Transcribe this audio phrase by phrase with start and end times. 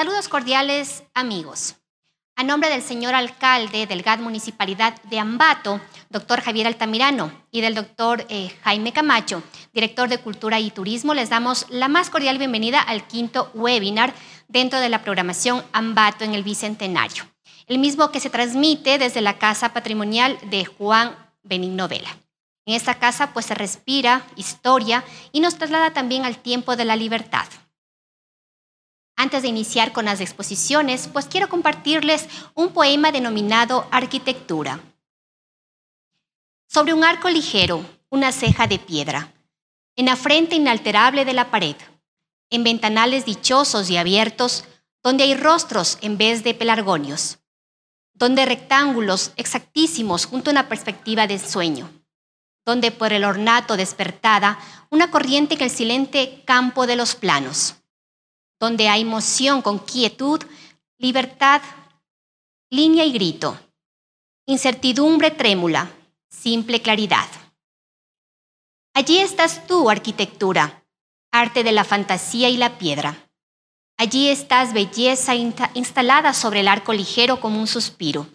[0.00, 1.74] Saludos cordiales, amigos.
[2.34, 7.74] A nombre del señor alcalde del GAD Municipalidad de Ambato, doctor Javier Altamirano, y del
[7.74, 9.42] doctor eh, Jaime Camacho,
[9.74, 14.14] director de Cultura y Turismo, les damos la más cordial bienvenida al quinto webinar
[14.48, 17.24] dentro de la programación Ambato en el Bicentenario,
[17.66, 22.16] el mismo que se transmite desde la Casa Patrimonial de Juan Benigno Vela.
[22.64, 26.96] En esta casa pues se respira historia y nos traslada también al tiempo de la
[26.96, 27.44] libertad.
[29.20, 34.80] Antes de iniciar con las exposiciones, pues quiero compartirles un poema denominado Arquitectura.
[36.66, 39.30] Sobre un arco ligero, una ceja de piedra,
[39.94, 41.76] en la frente inalterable de la pared,
[42.48, 44.64] en ventanales dichosos y abiertos,
[45.02, 47.40] donde hay rostros en vez de pelargonios,
[48.14, 51.90] donde rectángulos exactísimos junto a una perspectiva de sueño,
[52.64, 54.58] donde por el ornato despertada
[54.88, 57.79] una corriente en el silente campo de los planos,
[58.60, 60.40] donde hay moción con quietud,
[60.98, 61.62] libertad,
[62.70, 63.58] línea y grito,
[64.46, 65.90] incertidumbre trémula,
[66.28, 67.26] simple claridad.
[68.94, 70.84] Allí estás tú, arquitectura,
[71.32, 73.16] arte de la fantasía y la piedra.
[73.96, 78.26] Allí estás, belleza instalada sobre el arco ligero como un suspiro.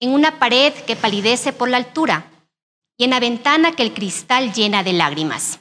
[0.00, 2.30] En una pared que palidece por la altura
[2.98, 5.60] y en la ventana que el cristal llena de lágrimas.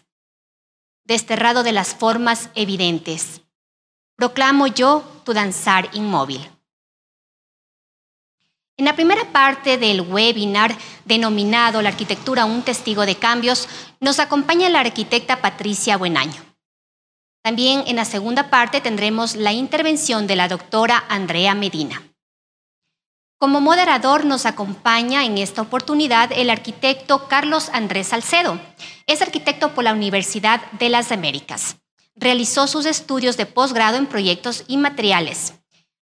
[1.06, 3.41] Desterrado de las formas evidentes.
[4.22, 6.47] Proclamo yo tu danzar inmóvil.
[8.78, 13.67] En la primera parte del webinar denominado La arquitectura, un testigo de cambios,
[14.00, 16.39] nos acompaña la arquitecta Patricia Buenaño.
[17.41, 22.03] También en la segunda parte tendremos la intervención de la doctora Andrea Medina.
[23.39, 28.61] Como moderador nos acompaña en esta oportunidad el arquitecto Carlos Andrés Salcedo.
[29.08, 31.80] Es arquitecto por la Universidad de las Américas.
[32.15, 35.53] Realizó sus estudios de posgrado en proyectos y materiales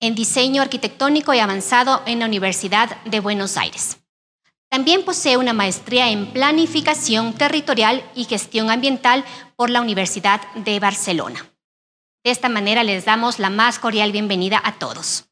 [0.00, 3.98] en diseño arquitectónico y avanzado en la Universidad de Buenos Aires.
[4.68, 9.24] También posee una maestría en planificación territorial y gestión ambiental
[9.56, 11.46] por la Universidad de Barcelona.
[12.24, 15.30] De esta manera les damos la más cordial bienvenida a todos.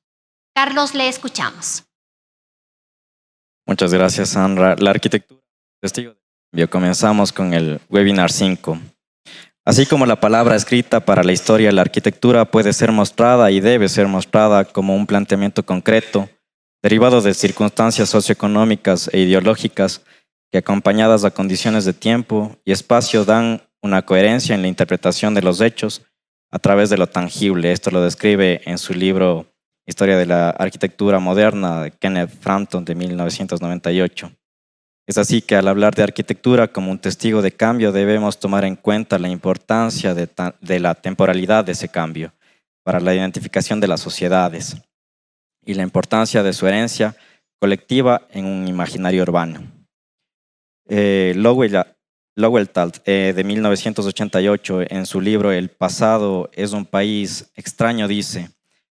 [0.55, 1.85] Carlos, le escuchamos.
[3.67, 4.77] Muchas gracias, Sandra.
[4.77, 5.43] La arquitectura.
[5.81, 6.15] Testigo
[6.71, 8.79] Comenzamos con el webinar 5.
[9.67, 13.89] Así como la palabra escrita para la historia la arquitectura puede ser mostrada y debe
[13.89, 16.29] ser mostrada como un planteamiento concreto,
[16.83, 20.03] derivado de circunstancias socioeconómicas e ideológicas
[20.53, 25.41] que acompañadas a condiciones de tiempo y espacio dan una coherencia en la interpretación de
[25.41, 26.03] los hechos
[26.51, 27.73] a través de lo tangible.
[27.73, 29.47] Esto lo describe en su libro
[29.87, 34.31] Historia de la Arquitectura Moderna de Kenneth Frampton de 1998.
[35.07, 38.75] Es así que al hablar de arquitectura como un testigo de cambio debemos tomar en
[38.75, 42.33] cuenta la importancia de, la temporalidad de ese cambio
[42.83, 44.77] para la identificación de las sociedades
[45.63, 47.15] y la importancia de su herencia
[47.61, 49.61] colectiva en un imaginario urbano.
[50.89, 51.85] Eh, Lowell,
[53.05, 58.51] eh, de 1988, en su libro El pasado es un país extraño, dice,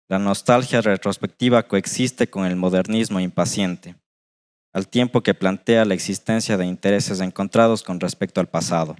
[0.07, 3.95] la nostalgia retrospectiva coexiste con el modernismo impaciente
[4.79, 8.95] al tiempo que plantea la existencia de intereses encontrados con respecto al pasado.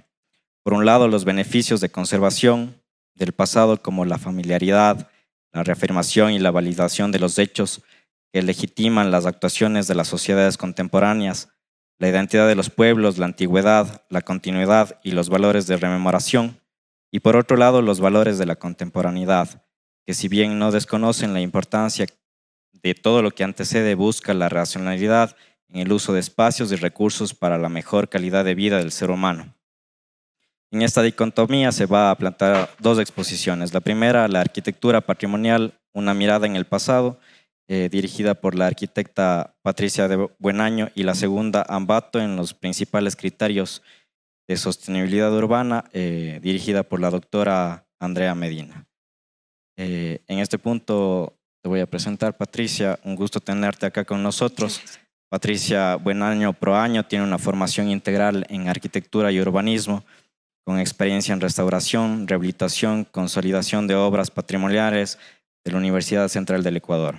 [0.62, 2.80] Por un lado, los beneficios de conservación
[3.14, 5.10] del pasado como la familiaridad,
[5.52, 7.82] la reafirmación y la validación de los hechos
[8.32, 11.48] que legitiman las actuaciones de las sociedades contemporáneas,
[11.98, 16.60] la identidad de los pueblos, la antigüedad, la continuidad y los valores de rememoración,
[17.10, 19.66] y por otro lado los valores de la contemporaneidad,
[20.06, 22.06] que si bien no desconocen la importancia
[22.72, 25.36] de todo lo que antecede, busca la racionalidad
[25.72, 29.10] en el uso de espacios y recursos para la mejor calidad de vida del ser
[29.10, 29.54] humano.
[30.72, 33.74] En esta dicotomía se va a plantear dos exposiciones.
[33.74, 37.18] La primera, la arquitectura patrimonial, una mirada en el pasado,
[37.68, 43.16] eh, dirigida por la arquitecta Patricia de Buenaño, y la segunda, Ambato, en los principales
[43.16, 43.82] criterios
[44.48, 48.86] de sostenibilidad urbana, eh, dirigida por la doctora Andrea Medina.
[49.76, 54.80] Eh, en este punto te voy a presentar, Patricia, un gusto tenerte acá con nosotros.
[55.30, 60.04] Patricia Buenaño Proaño tiene una formación integral en arquitectura y urbanismo,
[60.64, 65.20] con experiencia en restauración, rehabilitación, consolidación de obras patrimoniales
[65.64, 67.16] de la Universidad Central del Ecuador.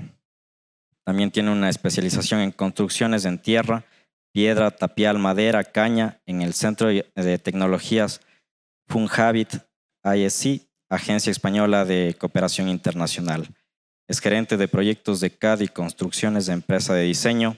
[1.06, 3.86] También tiene una especialización en construcciones en tierra,
[4.34, 8.20] piedra, tapial, madera, caña en el Centro de Tecnologías
[8.88, 9.54] Funhabit
[10.04, 13.48] ISC, Agencia Española de Cooperación Internacional.
[14.10, 17.56] Es gerente de proyectos de CAD y construcciones de empresa de diseño,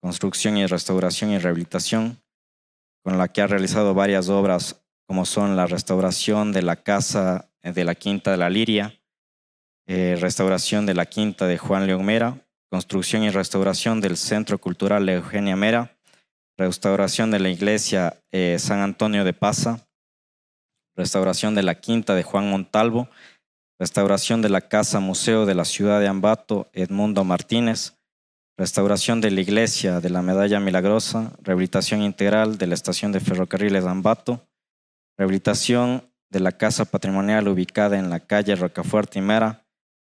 [0.00, 2.22] construcción y restauración y rehabilitación,
[3.04, 7.84] con la que ha realizado varias obras como son la restauración de la casa de
[7.84, 8.98] la Quinta de la Liria,
[9.86, 15.08] eh, restauración de la quinta de Juan León Mera, construcción y restauración del Centro Cultural
[15.08, 15.96] Eugenia Mera,
[16.58, 19.88] restauración de la iglesia eh, San Antonio de Pasa,
[20.94, 23.08] restauración de la quinta de Juan Montalvo,
[23.78, 27.97] restauración de la Casa Museo de la Ciudad de Ambato Edmundo Martínez,
[28.58, 33.84] restauración de la iglesia de la Medalla Milagrosa, rehabilitación integral de la estación de ferrocarriles
[33.84, 34.44] Ambato,
[35.16, 39.64] rehabilitación de la casa patrimonial ubicada en la calle Rocafuerte y Mera,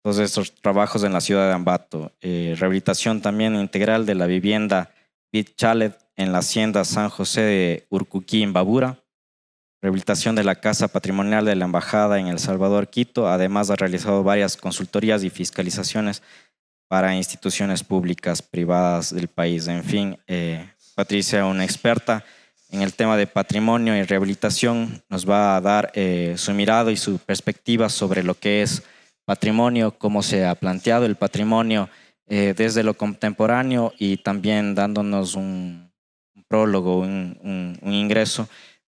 [0.04, 4.90] todos estos trabajos en la ciudad de Ambato, eh, rehabilitación también integral de la vivienda
[5.32, 8.98] Bit Chalet en la hacienda San José de Urcuquí, en Babura,
[9.84, 13.28] rehabilitación de la Casa Patrimonial de la Embajada en El Salvador, Quito.
[13.30, 16.24] Además, ha realizado varias consultorías y fiscalizaciones
[16.92, 19.66] para instituciones públicas, privadas del país.
[19.70, 22.26] En fin, eh, Patricia, una experta
[22.70, 26.98] en el tema de patrimonio y rehabilitación, nos va a dar eh, su mirado y
[26.98, 28.84] su perspectiva sobre lo que es
[29.24, 31.88] patrimonio, cómo se ha planteado el patrimonio
[32.28, 35.90] eh, desde lo contemporáneo y también dándonos un,
[36.50, 38.50] prólogo, un, ingreso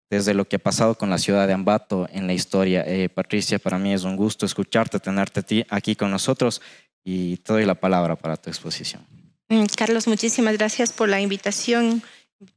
[0.10, 2.84] desde lo que ha pasado con la ciudad de Ambato en la historia.
[2.88, 6.64] Eh, Patricia, para mí es un gusto escucharte, tenerte aquí con nosotros
[7.04, 9.06] y te doy la palabra para tu exposición.
[9.50, 12.04] Mm, Carlos, muchísimas gracias por la invitación.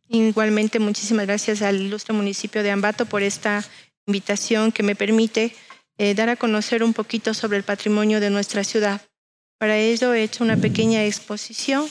[0.09, 3.65] Igualmente, muchísimas gracias al ilustre municipio de Ambato por esta
[4.07, 5.55] invitación que me permite
[5.99, 9.01] eh, dar a conocer un poquito sobre el patrimonio de nuestra ciudad.
[9.59, 11.87] Para ello he hecho una pequeña exposición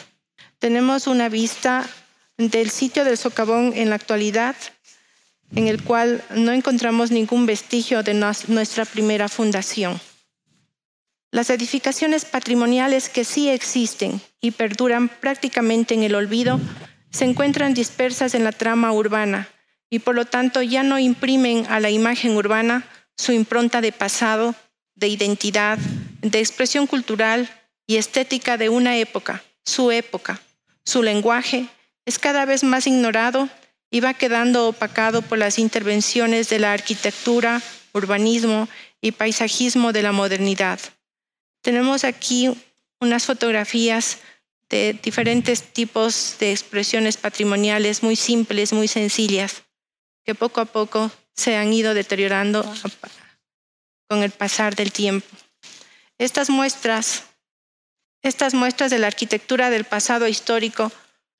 [0.58, 1.88] Tenemos una vista
[2.36, 4.56] del sitio del socavón en la actualidad,
[5.54, 10.00] en el cual no encontramos ningún vestigio de nuestra primera fundación.
[11.30, 16.60] Las edificaciones patrimoniales que sí existen y perduran prácticamente en el olvido
[17.10, 19.48] se encuentran dispersas en la trama urbana
[19.90, 22.84] y por lo tanto ya no imprimen a la imagen urbana
[23.16, 24.54] su impronta de pasado,
[25.04, 25.76] de identidad,
[26.22, 27.46] de expresión cultural
[27.86, 30.40] y estética de una época, su época.
[30.82, 31.66] Su lenguaje
[32.06, 33.50] es cada vez más ignorado
[33.90, 37.60] y va quedando opacado por las intervenciones de la arquitectura,
[37.92, 38.66] urbanismo
[39.02, 40.80] y paisajismo de la modernidad.
[41.60, 42.48] Tenemos aquí
[42.98, 44.20] unas fotografías
[44.70, 49.64] de diferentes tipos de expresiones patrimoniales muy simples, muy sencillas,
[50.24, 52.64] que poco a poco se han ido deteriorando
[54.08, 55.26] con el pasar del tiempo.
[56.18, 57.24] Estas muestras,
[58.22, 60.92] estas muestras de la arquitectura del pasado histórico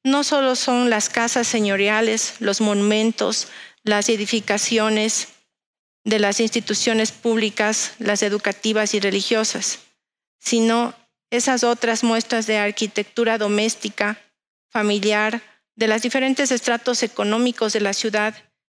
[0.02, 3.48] no solo son las casas señoriales, los monumentos,
[3.82, 5.28] las edificaciones
[6.04, 9.80] de las instituciones públicas, las educativas y religiosas,
[10.38, 10.94] sino
[11.30, 14.20] esas otras muestras de arquitectura doméstica,
[14.68, 15.42] familiar,
[15.76, 18.34] de los diferentes estratos económicos de la ciudad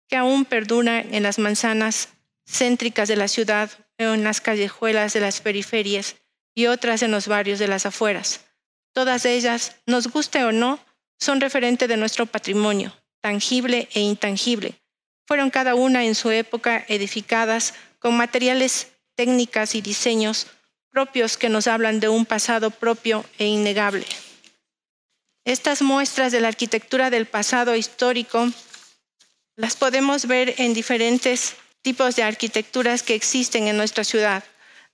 [0.08, 2.10] que aún perduran en las manzanas
[2.48, 6.16] céntricas de la ciudad o en las callejuelas de las periferias
[6.56, 8.42] y otras en los barrios de las afueras.
[8.94, 10.80] Todas ellas, nos guste o no,
[11.20, 14.76] son referente de nuestro patrimonio, tangible e intangible.
[15.28, 20.48] Fueron cada una en su época edificadas con materiales, técnicas y diseños
[20.90, 24.06] propios que nos hablan de un pasado propio e innegable.
[25.46, 28.50] Estas muestras de la arquitectura del pasado histórico
[29.56, 31.56] las podemos ver en diferentes
[31.88, 34.44] tipos de arquitecturas que existen en nuestra ciudad.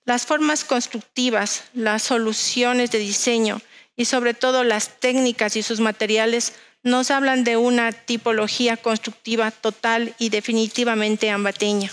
[0.04, 3.60] Las formas constructivas, las soluciones de diseño
[3.96, 6.52] y sobre todo las técnicas y sus materiales
[6.84, 11.90] nos hablan de una tipología constructiva total y definitivamente ambateña.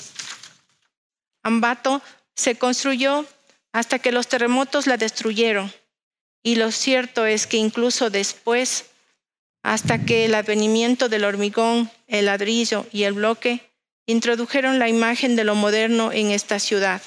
[1.42, 2.04] Ambato
[2.36, 3.26] se construyó
[3.72, 5.74] hasta que los terremotos la destruyeron.
[6.44, 8.86] Y lo cierto es que incluso después,
[9.64, 13.71] hasta que el advenimiento del hormigón, el ladrillo y el bloque
[14.12, 17.02] introdujeron la imagen de lo moderno en esta ciudad,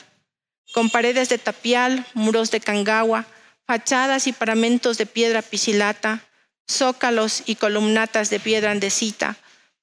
[0.72, 3.26] con paredes de tapial, muros de cangagua,
[3.66, 6.24] fachadas y paramentos de piedra pisilata,
[6.70, 9.36] zócalos y columnatas de piedra andesita,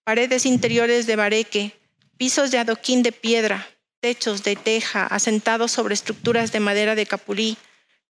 [0.03, 1.79] paredes interiores de bareque,
[2.17, 3.67] pisos de adoquín de piedra,
[3.99, 7.57] techos de teja asentados sobre estructuras de madera de capulí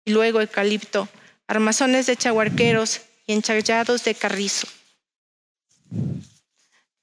[0.06, 1.08] y luego eucalipto,
[1.48, 4.68] armazones de chahuarqueros y enchallados de carrizo.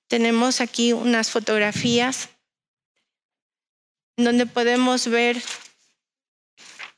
[0.09, 2.31] Tenemos aquí unas fotografías
[4.17, 5.41] donde podemos ver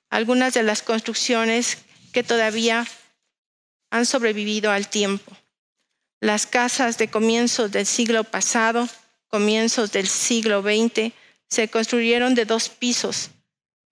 [0.08, 1.78] algunas de las construcciones
[2.12, 2.86] que todavía
[3.90, 5.36] han sobrevivido al tiempo.
[6.20, 8.88] Las casas de comienzos del siglo pasado,
[9.28, 11.12] comienzos del siglo XX,
[11.48, 13.30] se construyeron de dos pisos.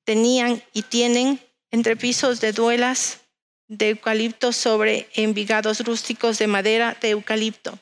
[0.05, 3.19] Tenían y tienen entrepisos de duelas
[3.67, 7.79] de eucalipto sobre envigados rústicos de madera de eucalipto.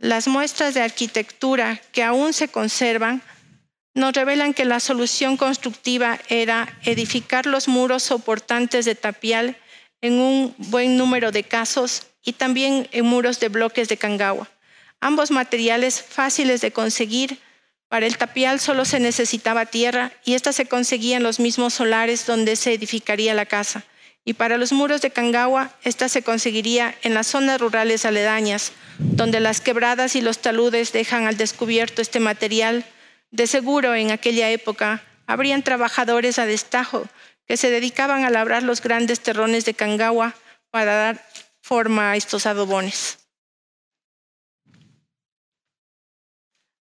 [0.00, 3.20] Las muestras de arquitectura que aún se conservan
[3.92, 9.58] nos revelan que la solución constructiva era edificar los muros soportantes de tapial
[10.00, 14.48] en un buen número de casos y también en muros de bloques de cangagua.
[15.02, 17.38] Ambos materiales fáciles de conseguir.
[17.88, 22.24] Para el tapial solo se necesitaba tierra y esta se conseguía en los mismos solares
[22.24, 23.84] donde se edificaría la casa.
[24.24, 29.40] Y para los muros de Cangagua, esta se conseguiría en las zonas rurales aledañas, donde
[29.40, 32.84] las quebradas y los taludes dejan al descubierto este material.
[33.30, 37.08] De seguro, en aquella época, habrían trabajadores a destajo
[37.46, 40.34] que se dedicaban a labrar los grandes terrones de Cangagua
[40.70, 41.26] para dar
[41.62, 43.18] forma a estos adobones.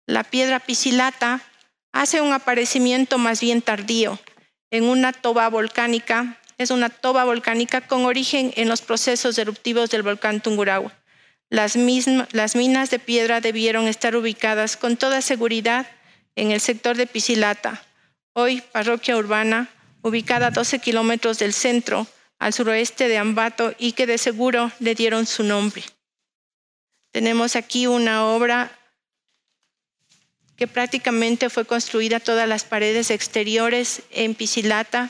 [0.06, 1.42] La piedra pisilata
[1.94, 4.20] hace un aparecimiento más bien tardío
[4.72, 10.04] en una toba volcánica es una toba volcánica con origen en los procesos eruptivos del
[10.04, 10.94] volcán Tungurahua.
[11.50, 11.76] Las,
[12.32, 15.88] las minas de piedra debieron estar ubicadas con toda seguridad
[16.36, 17.84] en el sector de Pisilata,
[18.34, 19.70] hoy parroquia urbana,
[20.02, 22.08] ubicada a 12 kilómetros del centro,
[22.40, 25.84] al suroeste de Ambato y que de seguro le dieron su nombre.
[27.12, 28.72] Tenemos aquí una obra
[30.58, 35.10] que prácticamente fue construida todas las paredes exteriores en Pisilata,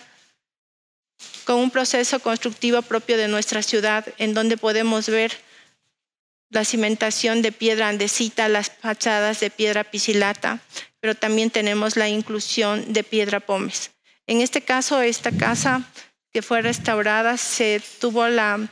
[1.45, 5.31] con un proceso constructivo propio de nuestra ciudad, en donde podemos ver
[6.49, 10.59] la cimentación de piedra andesita, las fachadas de piedra pisilata,
[10.99, 13.91] pero también tenemos la inclusión de piedra pómez.
[14.27, 15.83] En este caso, esta casa
[16.31, 18.69] que fue restaurada se tuvo la,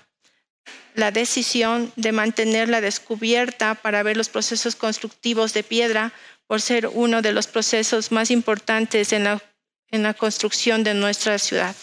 [1.14, 6.14] decisión de mantenerla descubierta para ver los procesos constructivos de piedra,
[6.48, 9.24] por ser uno de los procesos más importantes en
[10.04, 11.76] la construcción de nuestra ciudad.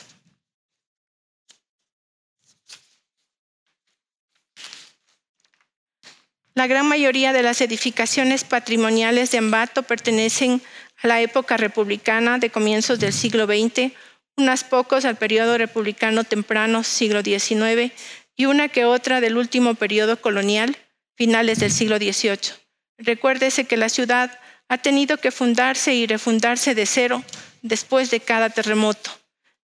[6.59, 10.61] La gran mayoría de las edificaciones patrimoniales de Ambato pertenecen
[11.00, 13.93] a la época republicana de comienzos del siglo XX,
[14.37, 17.93] unas pocos al periodo republicano temprano, siglo XIX,
[18.35, 20.77] y una que otra del último periodo colonial,
[21.15, 22.55] finales del siglo XVIII.
[22.99, 27.23] Recuérdese que la ciudad ha tenido que fundarse y refundarse de cero
[27.62, 29.12] después de cada terremoto.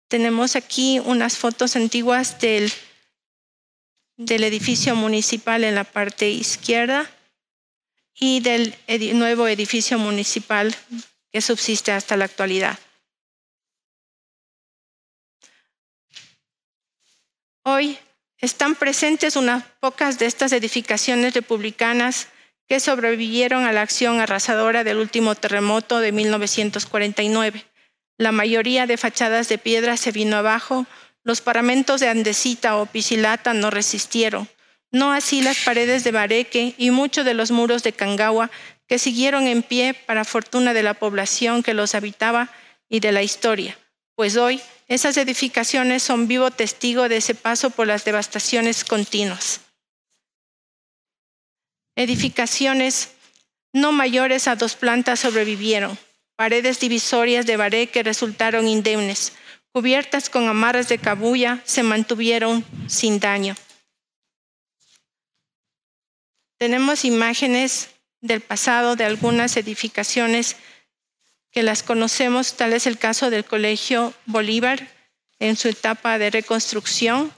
[0.09, 2.73] Tenemos aquí unas fotos antiguas del
[4.19, 7.09] del edificio municipal en la parte izquierda
[8.15, 8.75] y del
[9.15, 10.75] nuevo edificio municipal
[11.33, 12.79] que subsiste hasta la actualidad.
[17.63, 17.97] Hoy
[18.39, 22.29] están presentes unas pocas de estas edificaciones republicanas
[22.67, 27.65] que sobrevivieron a la acción arrasadora del último terremoto de 1949.
[28.17, 30.87] La mayoría de fachadas de piedra se vino abajo
[31.25, 34.49] los paramentos de andesita o pisilata no resistieron,
[34.91, 38.51] no así las paredes de Bareque y muchos de los muros de Cangagua
[38.87, 42.51] que siguieron en pie para fortuna de la población que los habitaba
[42.89, 43.79] y de la historia,
[44.15, 49.61] pues hoy esas edificaciones son vivo testigo de ese paso por las devastaciones continuas.
[51.95, 53.11] Edificaciones
[53.75, 55.99] no mayores a dos plantas sobrevivieron,
[56.37, 59.33] paredes divisorias de Bareque resultaron indemnes,
[59.79, 63.55] cubiertas con amarras de cabulla, se mantuvieron sin daño.
[66.59, 70.57] Tenemos imágenes del pasado de algunas edificaciones
[71.53, 74.89] que las conocemos, tal es el caso del Colegio Bolívar
[75.39, 77.33] en su etapa de reconstrucción.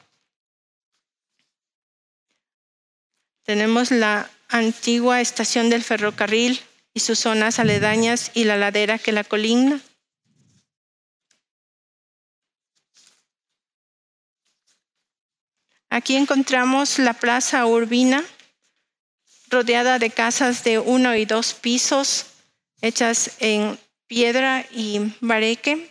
[3.45, 6.59] Tenemos la antigua estación del ferrocarril
[6.95, 9.79] y sus zonas aledañas y la ladera que la colinda.
[15.91, 18.25] Aquí encontramos la plaza urbina,
[19.51, 22.27] rodeada de casas de uno y dos pisos,
[22.81, 25.91] hechas en piedra y bareque.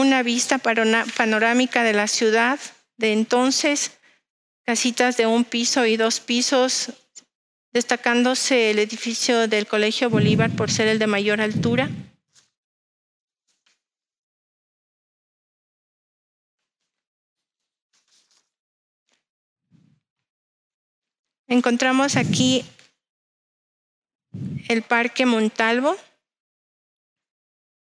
[0.00, 2.58] una vista panorámica de la ciudad
[2.96, 3.92] de entonces,
[4.64, 6.92] casitas de un piso y dos pisos,
[7.72, 11.88] destacándose el edificio del Colegio Bolívar por ser el de mayor altura.
[21.50, 22.64] Encontramos aquí
[24.68, 25.96] el Parque Montalvo.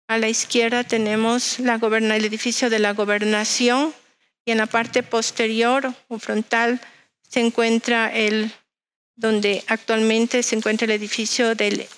[0.08, 3.94] A la izquierda tenemos el edificio de la gobernación
[4.44, 6.82] y en la parte posterior o frontal
[7.26, 8.52] se encuentra el
[9.14, 11.88] donde actualmente se encuentra el edificio del,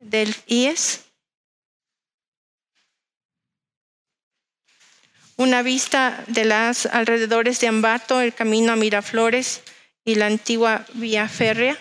[0.00, 1.04] del IES.
[5.36, 9.62] Una vista de las alrededores de Ambato, el camino a Miraflores
[10.04, 11.78] y la antigua vía férrea.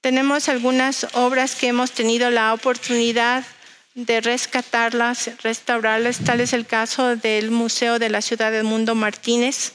[0.00, 3.44] Tenemos algunas obras que hemos tenido la oportunidad
[3.94, 6.18] de rescatarlas, restaurarlas.
[6.24, 9.72] Tal es el caso del Museo de la Ciudad del Mundo Martínez.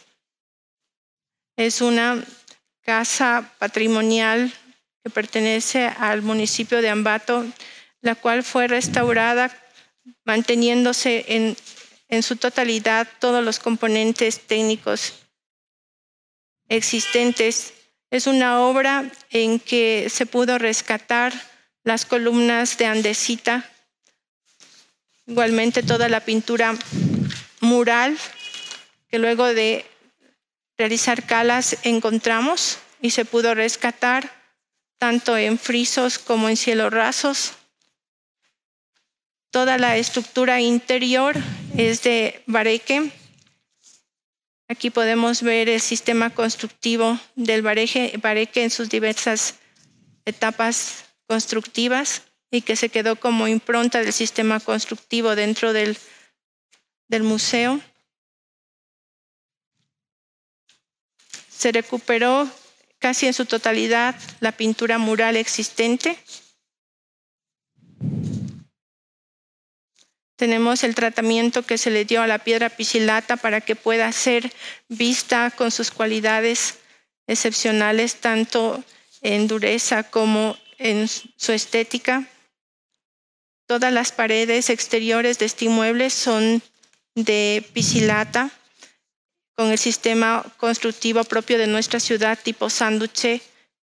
[1.58, 2.24] Es una
[2.84, 4.54] casa patrimonial
[5.04, 7.46] que pertenece al municipio de Ambato,
[8.02, 9.52] la cual fue restaurada
[10.24, 11.56] manteniéndose en,
[12.08, 15.14] en su totalidad todos los componentes técnicos
[16.68, 17.74] existentes.
[18.10, 21.34] Es una obra en que se pudo rescatar
[21.84, 23.70] las columnas de andesita,
[25.26, 26.76] igualmente toda la pintura
[27.62, 28.18] mural
[29.10, 29.86] que luego de
[30.78, 34.32] realizar calas encontramos y se pudo rescatar
[34.98, 37.54] tanto en frisos como en cielos rasos.
[39.52, 41.36] Toda la estructura interior
[41.76, 43.12] es de bareque.
[44.70, 48.18] Aquí podemos ver el sistema constructivo del bareque,
[48.56, 49.56] en sus diversas
[50.24, 55.98] etapas constructivas y que se quedó como impronta del sistema constructivo dentro del
[57.24, 57.82] museo.
[61.50, 62.50] Se recuperó
[63.00, 66.18] casi en su totalidad la pintura mural existente
[70.42, 74.52] Tenemos el tratamiento que se le dio a la piedra pisilata para que pueda ser
[74.90, 76.80] vista con sus cualidades
[77.28, 78.84] excepcionales, tanto
[79.22, 82.28] en dureza como en su estética.
[83.68, 86.64] Todas las paredes exteriores de este inmueble son
[87.14, 88.50] de pisilata,
[89.54, 93.42] con el sistema constructivo propio de nuestra ciudad tipo sánduche,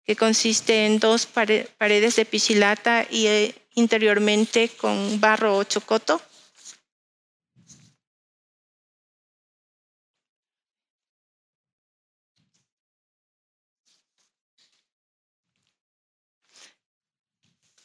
[0.04, 6.22] que consiste en dos paredes de pisilata y eh, interiormente con barro o chocoto.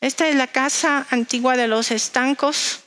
[0.01, 2.79] Esta es la casa antigua de los estancos,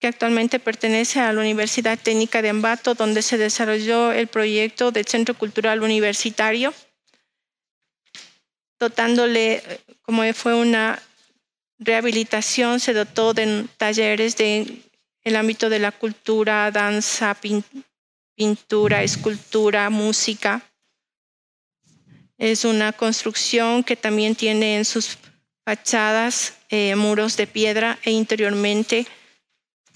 [0.00, 5.06] que actualmente pertenece a la Universidad Técnica de Ambato, donde se desarrolló el proyecto del
[5.06, 6.72] Centro Cultural Universitario,
[8.78, 9.62] dotándole,
[10.02, 11.02] como fue una
[11.78, 14.82] rehabilitación, se dotó de talleres de
[15.24, 17.36] el ámbito de la cultura, danza,
[18.34, 20.62] pintura, escultura, música.
[22.38, 25.18] Es una construcción que también tiene en sus
[25.68, 29.06] fachadas, eh, muros de piedra e interiormente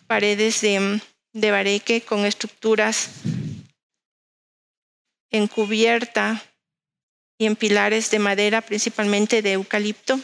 [0.07, 1.01] paredes de,
[1.33, 3.09] de bareque con estructuras
[5.31, 6.43] en cubierta
[7.39, 10.21] y en pilares de madera, principalmente de eucalipto.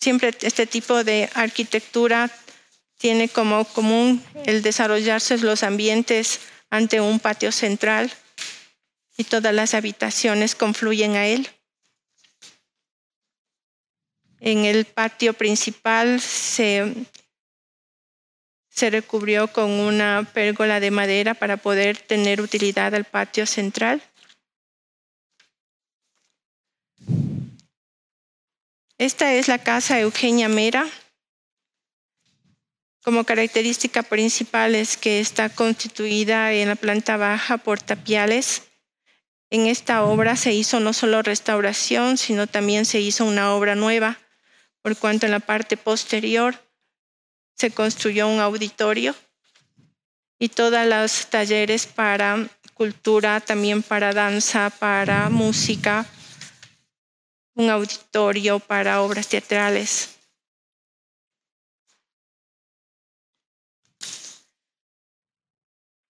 [0.00, 2.30] Siempre este tipo de arquitectura
[2.98, 8.12] tiene como común el desarrollarse los ambientes ante un patio central
[9.16, 11.48] y todas las habitaciones confluyen a él.
[14.40, 16.94] En el patio principal se,
[18.68, 24.02] se recubrió con una pérgola de madera para poder tener utilidad al patio central.
[28.98, 30.88] Esta es la casa Eugenia Mera,
[33.08, 38.64] como característica principal es que está constituida en la planta baja por tapiales.
[39.48, 44.18] En esta obra se hizo no solo restauración, sino también se hizo una obra nueva,
[44.82, 46.62] por cuanto en la parte posterior
[47.54, 49.14] se construyó un auditorio
[50.38, 56.04] y todos los talleres para cultura, también para danza, para música,
[57.54, 60.17] un auditorio para obras teatrales.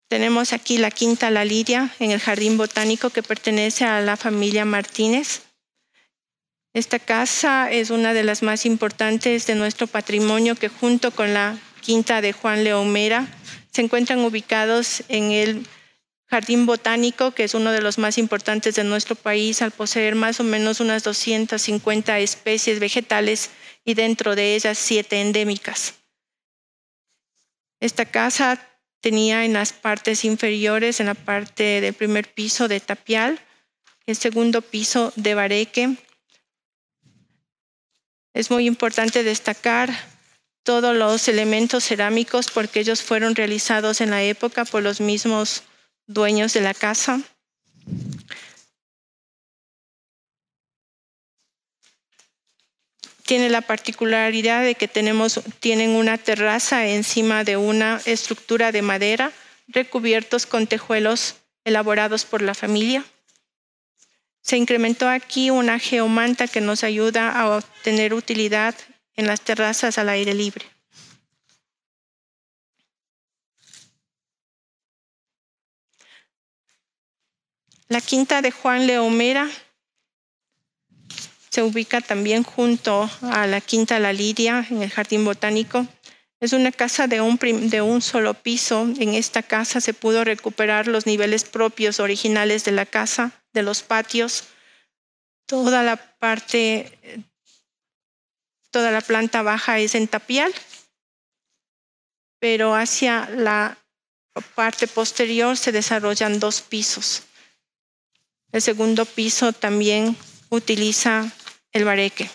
[0.07, 4.63] Tenemos aquí la Quinta La Lidia en el Jardín Botánico que pertenece a la familia
[4.63, 5.41] Martínez.
[6.73, 11.57] Esta casa es una de las más importantes de nuestro patrimonio que junto con la
[11.81, 13.27] Quinta de Juan Leomera
[13.71, 15.67] se encuentran ubicados en el
[16.27, 20.39] Jardín Botánico, que es uno de los más importantes de nuestro país al poseer más
[20.39, 23.49] o menos unas 250 especies vegetales
[23.83, 25.95] y dentro de ellas siete endémicas.
[27.79, 28.59] Esta casa
[29.05, 33.39] tenía en las partes inferiores, en la parte del primer piso de tapial,
[34.07, 35.95] el segundo piso de bareque.
[38.33, 39.91] Es muy importante destacar
[40.63, 45.61] todos los elementos cerámicos porque ellos fueron realizados en la época por los mismos
[46.07, 47.21] dueños de la casa.
[53.25, 59.31] Tiene la particularidad de que tenemos, tienen una terraza encima de una estructura de madera
[59.67, 63.03] recubiertos con tejuelos elaborados por la familia.
[64.41, 68.75] Se incrementó aquí una geomanta que nos ayuda a obtener utilidad
[69.15, 70.65] en las terrazas al aire libre.
[77.88, 79.49] La quinta de Juan Leomera
[81.55, 85.87] se ubica también junto a la Quinta La Lidia en el Jardín Botánico.
[86.41, 87.39] Es una casa de un,
[87.69, 88.81] de un solo piso.
[88.99, 93.83] En esta casa se pudo recuperar los niveles propios originales de la casa, de los
[93.83, 94.43] patios.
[95.45, 97.23] Toda la parte,
[98.69, 100.53] toda la planta baja es en tapial,
[102.37, 103.77] pero hacia la
[104.55, 107.23] parte posterior se desarrollan dos pisos.
[108.51, 110.17] El segundo piso también
[110.49, 111.31] utiliza
[111.75, 112.29] el bareque.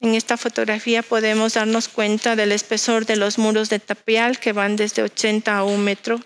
[0.00, 4.76] En esta fotografía podemos darnos cuenta del espesor de los muros de tapial que van
[4.76, 6.20] desde 80 a 1 metro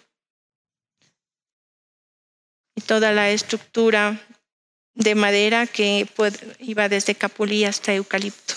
[2.75, 4.21] y toda la estructura
[4.95, 6.07] de madera que
[6.59, 8.55] iba desde capulí hasta eucalipto.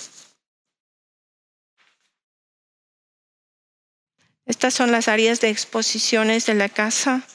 [4.46, 7.26] Estas son las áreas de exposiciones de la casa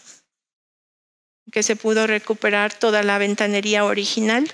[1.51, 4.51] que se pudo recuperar toda la ventanería original.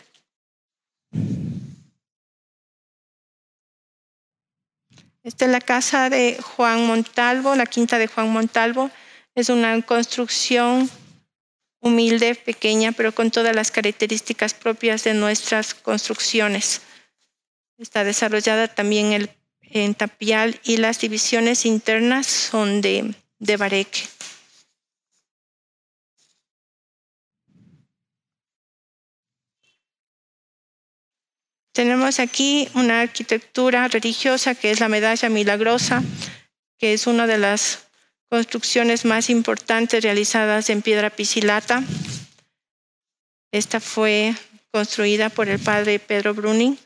[5.22, 8.90] Esta es la casa de Juan Montalvo, la quinta de Juan Montalvo.
[9.34, 10.88] Es una construcción
[11.80, 16.82] humilde, pequeña, pero con todas las características propias de nuestras construcciones.
[17.76, 19.28] Está desarrollada también
[19.62, 24.02] en tapial y las divisiones internas son de, de bareque.
[31.76, 36.02] Tenemos aquí una arquitectura religiosa que es la medalla milagrosa,
[36.78, 37.88] que es una de las
[38.30, 41.82] construcciones más importantes realizadas en piedra pisilata.
[43.52, 44.34] Esta fue
[44.70, 46.78] construida por el padre Pedro Bruning.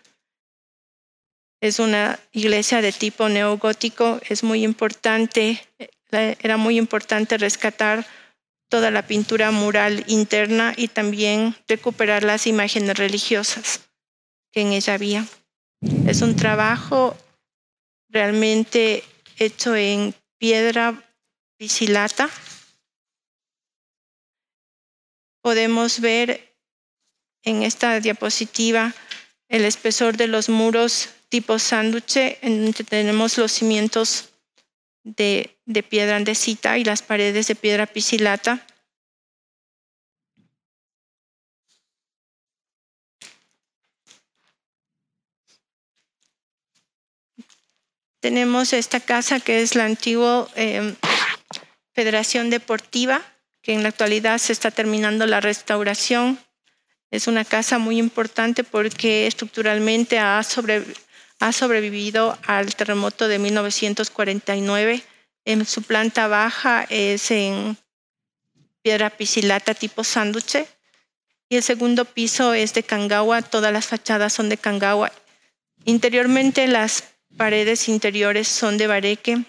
[1.60, 4.18] Es una iglesia de tipo neogótico.
[4.28, 5.64] Es muy importante,
[6.10, 8.04] era muy importante rescatar
[8.68, 13.82] toda la pintura mural interna y también recuperar las imágenes religiosas
[14.52, 15.26] que en ella había.
[16.06, 17.16] Es un trabajo
[18.08, 19.04] realmente
[19.38, 21.02] hecho en piedra
[21.56, 22.28] pisilata.
[25.42, 26.54] Podemos ver
[27.42, 28.94] en esta diapositiva
[29.48, 34.30] el espesor de los muros tipo sándwich, en donde tenemos los cimientos
[35.04, 38.66] de, de piedra andesita y las paredes de piedra pisilata.
[48.20, 50.94] Tenemos esta casa que es la antigua em,
[51.94, 53.22] Federación Deportiva,
[53.62, 56.38] que en la actualidad se está terminando la restauración.
[57.10, 65.02] Es una casa muy importante porque estructuralmente ha, ha sobrevivido al terremoto de 1949.
[65.46, 67.76] En su planta baja es en
[68.82, 70.66] piedra pisilata tipo sándwich
[71.48, 73.42] y el segundo piso es de Kangawa.
[73.42, 75.10] Todas las fachadas son de Kangawa.
[75.84, 77.04] Interiormente las
[77.36, 79.44] paredes interiores son de bareque.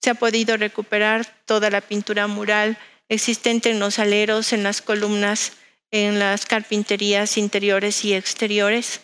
[0.00, 5.52] Se ha podido recuperar toda la pintura mural existente en los aleros, en las columnas,
[5.90, 9.00] en las carpinterías interiores y exteriores.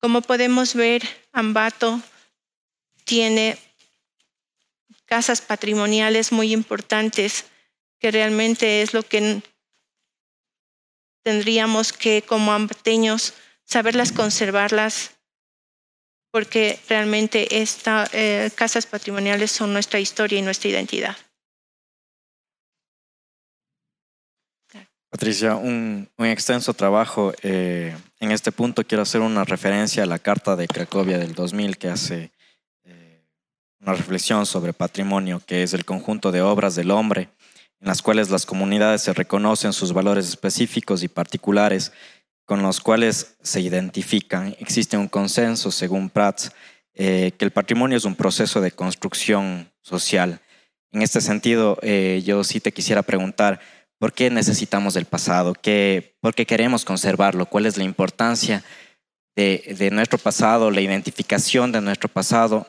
[0.00, 1.02] Como podemos ver,
[1.32, 2.00] Ambato
[3.04, 3.56] tiene
[5.06, 7.44] casas patrimoniales muy importantes,
[7.98, 9.42] que realmente es lo que
[11.22, 15.12] tendríamos que, como ambateños, saberlas conservarlas
[16.32, 18.10] porque realmente estas
[18.56, 21.16] casas patrimoniales son nuestra historia y nuestra identidad.
[25.12, 27.34] Patricia, un, extenso trabajo.
[27.42, 31.76] Eh, en este punto quiero hacer una referencia a la Carta de Cracovia del 2000
[31.76, 32.30] que hace
[32.84, 33.20] eh,
[33.80, 37.28] una reflexión sobre patrimonio, que es el conjunto de obras del hombre
[37.82, 41.92] en las cuales las comunidades se reconocen sus valores específicos y particulares
[42.52, 44.54] con los cuales se identifican.
[44.60, 46.52] Existe un consenso, según Prats,
[46.92, 50.38] eh, que el patrimonio es un proceso de construcción social.
[50.92, 53.58] En este sentido, yo sí te quisiera preguntar,
[54.02, 55.54] ¿Por qué necesitamos del pasado?
[55.54, 57.46] ¿Qué, ¿Por qué queremos conservarlo?
[57.46, 58.64] ¿Cuál es la importancia
[59.36, 62.66] de, nuestro pasado, la identificación de nuestro pasado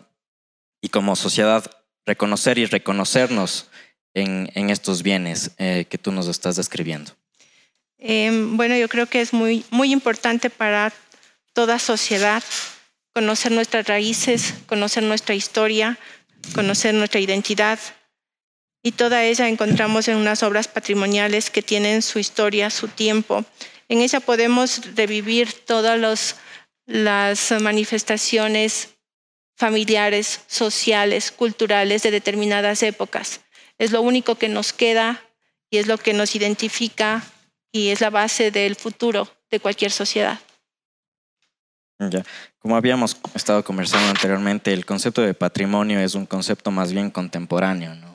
[0.80, 1.66] y como sociedad
[2.06, 3.72] reconocer y reconocernos
[4.14, 7.14] en, estos bienes eh, que tú nos estás describiendo?
[8.06, 10.92] Em, bueno, yo creo que es muy, muy importante para
[11.54, 12.44] toda sociedad
[13.14, 15.98] conocer nuestras raíces, conocer nuestra historia,
[16.54, 17.80] conocer nuestra identidad,
[18.84, 23.46] y toda ella encontramos en unas obras patrimoniales que tienen su historia, su tiempo.
[23.88, 26.36] En ella podemos revivir todas
[26.86, 28.90] las manifestaciones
[29.56, 33.40] familiares, sociales, culturales de determinadas épocas.
[33.78, 35.24] Es lo único que nos queda
[35.70, 37.24] y es lo que nos identifica
[37.74, 40.40] y es la base del futuro de cualquier sociedad.
[42.00, 42.24] Ya.
[42.60, 47.96] Como habíamos estado conversando anteriormente, el concepto de patrimonio es un concepto más bien contemporáneo,
[47.96, 48.14] ¿no?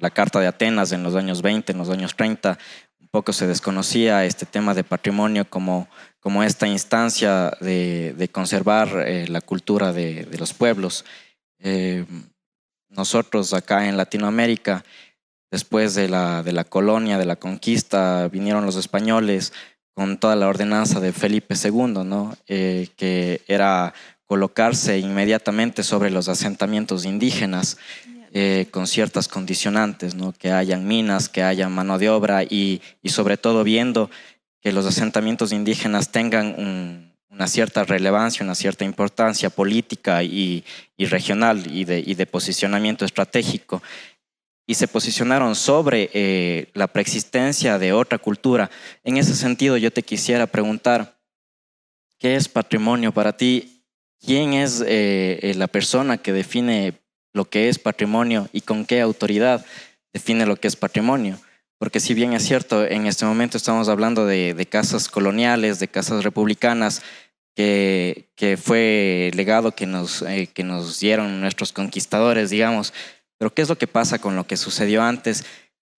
[0.00, 2.58] la Carta de Atenas en los años 20, en los años 30,
[3.00, 5.88] un poco se desconocía este tema de patrimonio como,
[6.20, 11.04] como esta instancia de, conservar eh, la cultura de, los pueblos.
[11.58, 12.06] Eh,
[12.88, 14.84] nosotros acá en Latinoamérica,
[15.50, 19.52] después de la, de la colonia, de la conquista, vinieron los españoles
[19.94, 22.36] con toda la ordenanza de Felipe II, ¿no?
[22.46, 23.92] Eh, que era
[24.24, 27.78] colocarse inmediatamente sobre los asentamientos indígenas
[28.32, 30.32] eh, con ciertas condicionantes, ¿no?
[30.32, 34.08] que hayan minas, que haya mano de obra y, sobre todo viendo
[34.60, 40.62] que los asentamientos indígenas tengan una cierta relevancia, una cierta importancia política y,
[40.96, 43.82] regional y de, posicionamiento estratégico.
[44.70, 48.70] Y se posicionaron sobre eh, la preexistencia de otra cultura.
[49.02, 51.18] En ese sentido, yo te quisiera preguntar,
[52.20, 53.82] ¿qué es patrimonio para ti?
[54.24, 57.00] ¿Quién es eh, la persona que define
[57.32, 59.66] lo que es patrimonio y con qué autoridad
[60.12, 61.36] define lo que es patrimonio.
[61.76, 66.22] Porque si bien es cierto, en este momento estamos hablando de, casas coloniales, de casas
[66.22, 67.02] republicanas,
[67.56, 72.92] que, que fue legado que nos, eh, que nos dieron nuestros conquistadores, digamos,
[73.40, 75.46] pero ¿qué es lo que pasa con lo que sucedió antes?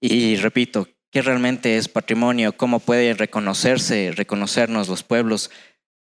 [0.01, 2.57] Y repito, ¿qué realmente es patrimonio?
[2.57, 5.51] ¿Cómo puede reconocerse, reconocernos los pueblos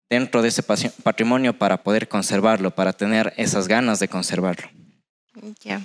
[0.08, 4.70] dentro de ese patrimonio para poder conservarlo, para tener esas ganas de conservarlo?
[5.62, 5.82] Ya.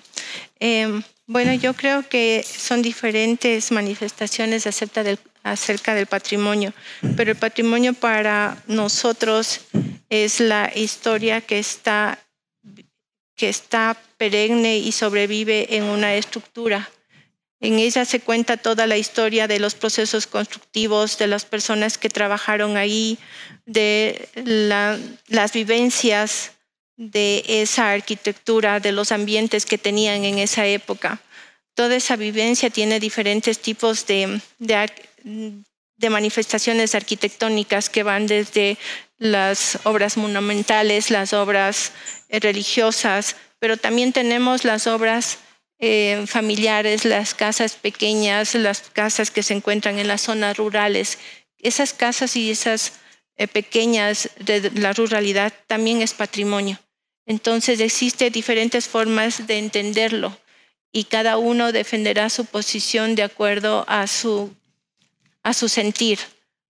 [0.61, 6.73] Em, bueno, yo creo que son diferentes manifestaciones acerca del, acerca del patrimonio,
[7.17, 9.59] pero el patrimonio para nosotros
[10.09, 12.17] es la historia que está,
[13.35, 16.89] que está perenne y sobrevive en una estructura.
[17.59, 22.09] En ella se cuenta toda la historia de los procesos constructivos, de las personas que
[22.09, 23.17] trabajaron ahí,
[23.65, 26.51] de las vivencias
[26.97, 31.21] de esa arquitectura, de los ambientes que tenían en esa época.
[31.73, 38.77] Toda esa vivencia tiene diferentes tipos de, de, manifestaciones arquitectónicas que van desde
[39.17, 41.91] las obras monumentales, las obras
[42.29, 45.37] eh, religiosas, pero también tenemos las obras
[45.79, 51.17] eh, familiares, las casas pequeñas, las casas que se encuentran en las zonas rurales.
[51.59, 52.93] Esas casas y esas
[53.35, 56.79] eh, pequeñas de la ruralidad también es patrimonio.
[57.25, 60.37] Entonces existen diferentes formas de entenderlo
[60.91, 64.53] y cada uno defenderá su posición de acuerdo a su,
[65.41, 66.19] a su sentir.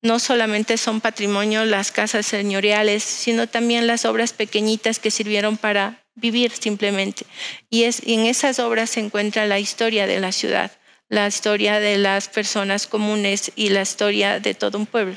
[0.04, 6.04] No solamente son patrimonio las casas señoriales, sino también las obras pequeñitas que sirvieron para
[6.14, 7.26] vivir simplemente.
[7.70, 10.72] Y, es, y en esas obras se encuentra la historia de la ciudad,
[11.10, 15.16] la historia de las personas comunes y la historia de todo un pueblo.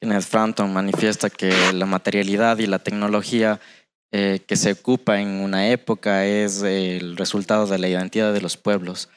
[0.00, 3.60] Kenneth Frampton manifiesta que la materialidad y la tecnología
[4.10, 8.56] eh, que se ocupa en una época es el resultado de la identidad de los
[8.56, 9.08] pueblos.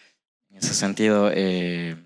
[0.49, 1.97] En ese sentido, eh,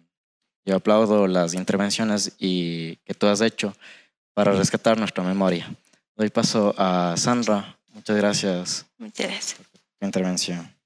[0.65, 3.73] yo aplaudo las intervenciones y, que tú has hecho
[4.33, 5.69] para rescatar nuestra memoria.
[6.15, 7.77] Doy paso a Sandra.
[7.93, 8.85] Muchas gracias.
[8.97, 9.53] Muchas gracias.
[9.55, 10.79] Por tu intervención.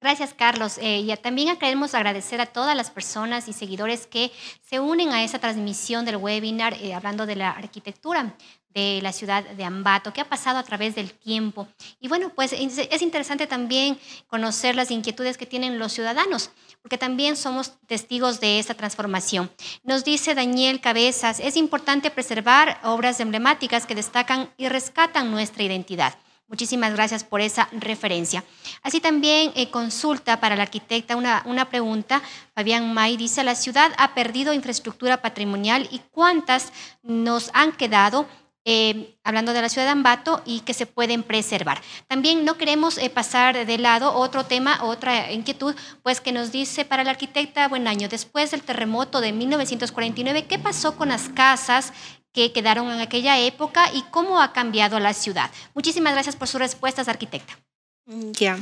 [0.00, 0.78] Gracias, Carlos.
[0.78, 4.30] Eh, y también queremos agradecer a todas las personas y seguidores que
[4.62, 8.34] se unen a esa transmisión del webinar hablando de la arquitectura
[8.78, 11.66] de la ciudad de Ambato, qué ha pasado a través del tiempo.
[12.00, 16.50] Y bueno, pues es interesante también conocer las inquietudes que tienen los ciudadanos,
[16.82, 19.50] porque también somos testigos de esta transformación.
[19.82, 26.14] Nos dice Daniel Cabezas, es importante preservar obras emblemáticas que destacan y rescatan nuestra identidad.
[26.48, 28.42] Muchísimas gracias por esa referencia.
[28.82, 32.22] Así también eh, consulta para la arquitecta una, una pregunta.
[32.54, 38.26] Fabián May dice, la ciudad ha perdido infraestructura patrimonial y cuántas nos han quedado
[38.70, 41.80] eh, hablando de la ciudad de Ambato y que se pueden preservar.
[42.06, 46.84] También no queremos eh, pasar de lado otro tema, otra inquietud, pues que nos dice
[46.84, 51.94] para la arquitecta, buen año, después del terremoto de 1949, ¿qué pasó con las casas
[52.34, 55.50] que quedaron en aquella época y cómo ha cambiado la ciudad.
[55.72, 57.58] Muchísimas gracias por sus respuestas, arquitecta.
[58.04, 58.58] Ya.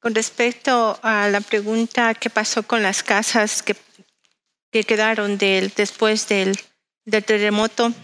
[0.00, 3.74] Con respecto a la pregunta qué pasó con las casas que,
[4.70, 6.60] que quedaron después del,
[7.06, 7.94] del terremoto,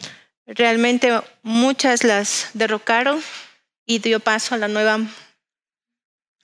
[0.47, 3.23] realmente muchas las derrocaron
[3.85, 5.01] y dio paso a la nueva,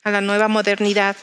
[0.02, 1.16] a la nueva modernidad.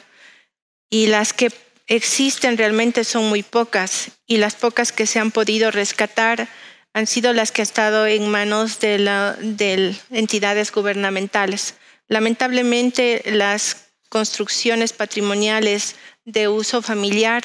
[0.89, 1.51] Y las que
[1.87, 6.47] existen realmente son muy pocas y las pocas que se han podido rescatar
[6.93, 11.75] han sido las que han estado en manos de, la, de entidades gubernamentales.
[12.07, 17.43] Lamentablemente, las construcciones patrimoniales de uso familiar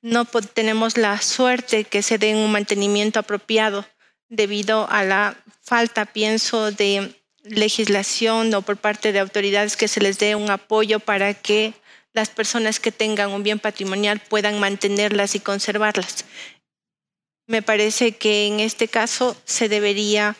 [0.00, 3.84] no tenemos la suerte que se den un mantenimiento apropiado
[4.28, 10.18] debido a la falta, pienso, de legislación o por parte de autoridades que se les
[10.18, 11.74] dé un apoyo para que
[12.12, 16.24] las personas que tengan un bien patrimonial puedan mantenerlas y conservarlas.
[17.46, 20.34] Me parece que en este caso se debería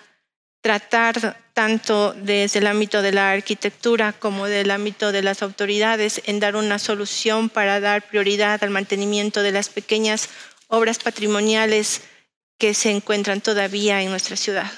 [0.62, 6.40] tratar tanto desde el ámbito de la arquitectura como del ámbito de las autoridades en
[6.40, 10.29] dar una solución para dar prioridad al mantenimiento de las pequeñas
[10.68, 12.03] obras patrimoniales
[12.59, 14.71] que se encuentran todavía en nuestra ciudad.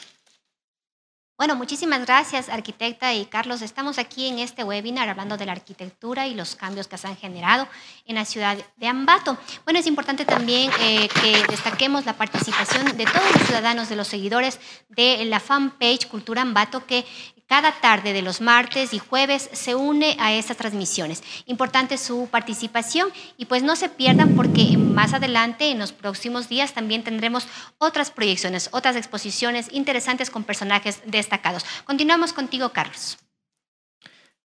[1.38, 3.62] Bueno, muchísimas gracias, arquitecta y Carlos.
[3.62, 7.16] Estamos aquí en este webinar hablando de la arquitectura y los cambios que se han
[7.16, 7.68] generado
[8.06, 9.38] en la ciudad de Ambato.
[9.62, 14.08] Bueno, es importante también eh, que destaquemos la participación de todos los ciudadanos, de los
[14.08, 17.06] seguidores de la fanpage Cultura Ambato, que
[17.48, 21.24] cada tarde de los martes y jueves se une a estas transmisiones.
[21.46, 26.74] Importante su participación y pues no se pierdan porque más adelante, en los próximos días,
[26.74, 31.64] también tendremos otras proyecciones, otras exposiciones interesantes con personajes destacados.
[31.84, 33.18] Continuamos contigo, Carlos.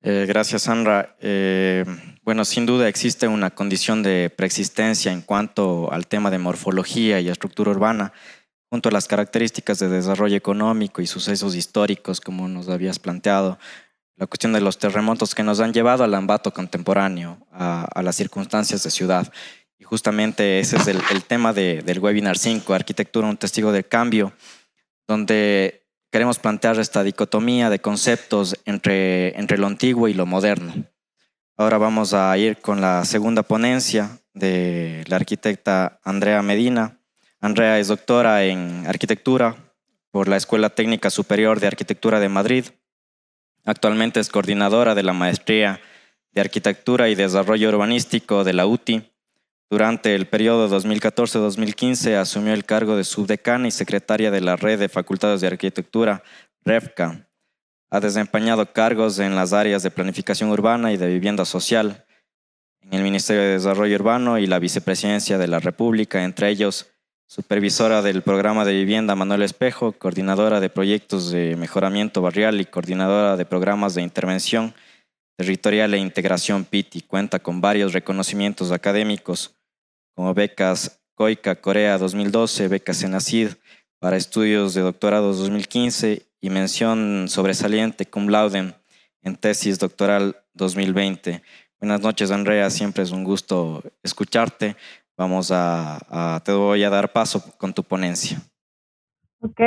[0.02, 1.18] Eh, gracias, Sandra.
[1.20, 1.84] Eh,
[2.24, 7.28] bueno, sin duda existe una condición de preexistencia en cuanto al tema de morfología y
[7.28, 8.14] estructura urbana
[8.70, 13.58] junto a las características de desarrollo económico y sucesos históricos, como nos habías planteado,
[14.16, 18.84] la cuestión de los terremotos que nos han llevado al ambato contemporáneo, a, las circunstancias
[18.84, 19.32] de ciudad.
[19.78, 24.34] Y justamente ese es el, tema del webinar 5, Arquitectura, un testigo del cambio,
[25.08, 30.74] donde queremos plantear esta dicotomía de conceptos entre, entre lo antiguo y lo moderno.
[31.56, 36.99] Ahora vamos a ir con la segunda ponencia de la arquitecta Andrea Medina,
[37.42, 39.56] Andrea es doctora en arquitectura
[40.12, 42.66] por la Escuela Técnica Superior de Arquitectura de Madrid.
[43.64, 45.80] Actualmente es coordinadora de la Maestría
[46.34, 49.14] de Arquitectura y Desarrollo Urbanístico de la UTI.
[49.70, 54.90] Durante el periodo 2014-2015 asumió el cargo de subdecana y secretaria de la Red de
[54.90, 56.24] Facultades de Arquitectura,
[56.66, 57.30] REFCA.
[57.90, 62.06] Ha desempeñado cargos en las áreas de planificación urbana y de vivienda social,
[62.82, 66.92] en el Ministerio de Desarrollo Urbano y la Vicepresidencia de la República, entre ellos
[67.30, 73.38] supervisora del programa de vivienda Manuel Espejo, coordinadora de proyectos de mejoramiento barrial y coordinadora
[73.38, 74.74] de programas de intervención
[75.38, 77.04] territorial e integración PITI.
[77.04, 79.56] Cuenta con varios reconocimientos académicos
[80.16, 83.50] como becas COICA Corea 2012, becas Senacid
[84.00, 88.74] para estudios de doctorado 2015 y mención sobresaliente cum laude
[89.22, 91.44] en tesis doctoral 2020.
[91.80, 92.70] Buenas noches, Andrea.
[92.72, 94.76] Siempre es un gusto escucharte.
[95.20, 98.38] Vamos a, te voy a dar paso con tu ponencia.
[99.42, 99.60] Ok,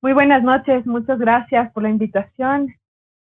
[0.00, 2.72] muy buenas noches, muchas gracias por la invitación.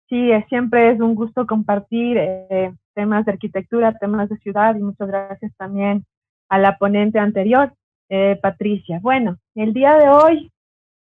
[0.07, 5.09] Sí, siempre es un gusto compartir eh, temas de arquitectura, temas de ciudad y muchas
[5.09, 6.05] gracias también
[6.47, 7.73] a la ponente anterior,
[8.07, 8.99] eh, Patricia.
[9.01, 10.51] Bueno, el día de hoy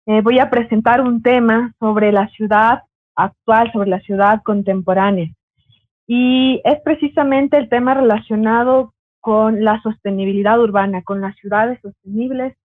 [0.06, 2.84] eh, voy a presentar un tema sobre la ciudad
[3.16, 5.32] actual, sobre la ciudad contemporánea.
[6.06, 12.56] Y es precisamente el tema relacionado con la sostenibilidad urbana, con las ciudades sostenibles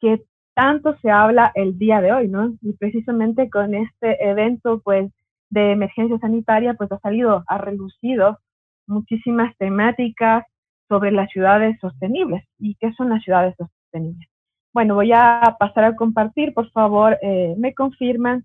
[0.00, 0.22] que
[0.54, 2.54] tanto se habla el día de hoy, ¿no?
[2.60, 5.10] Y precisamente con este evento, pues,
[5.50, 8.38] de emergencia sanitaria, pues ha salido, ha relucido
[8.86, 10.44] muchísimas temáticas
[10.88, 12.44] sobre las ciudades sostenibles.
[12.58, 14.28] ¿Y qué son las ciudades sostenibles?
[14.72, 16.54] bueno, voy a pasar a compartir.
[16.54, 18.44] Por favor, eh, me confirman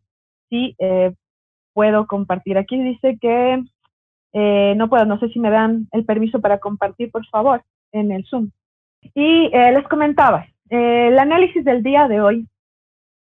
[0.50, 1.14] si eh,
[1.74, 2.58] puedo compartir.
[2.58, 3.64] Aquí dice que
[4.34, 7.62] eh, no puedo, no sé si me dan el permiso para compartir, por favor,
[7.92, 8.52] en el Zoom.
[9.14, 12.48] Y les comentaba, el análisis del día de hoy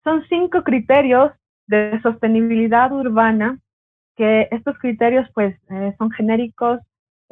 [0.03, 1.31] son cinco criterios
[1.67, 3.59] de sostenibilidad urbana,
[4.15, 5.55] que estos criterios pues
[5.97, 6.79] son genéricos,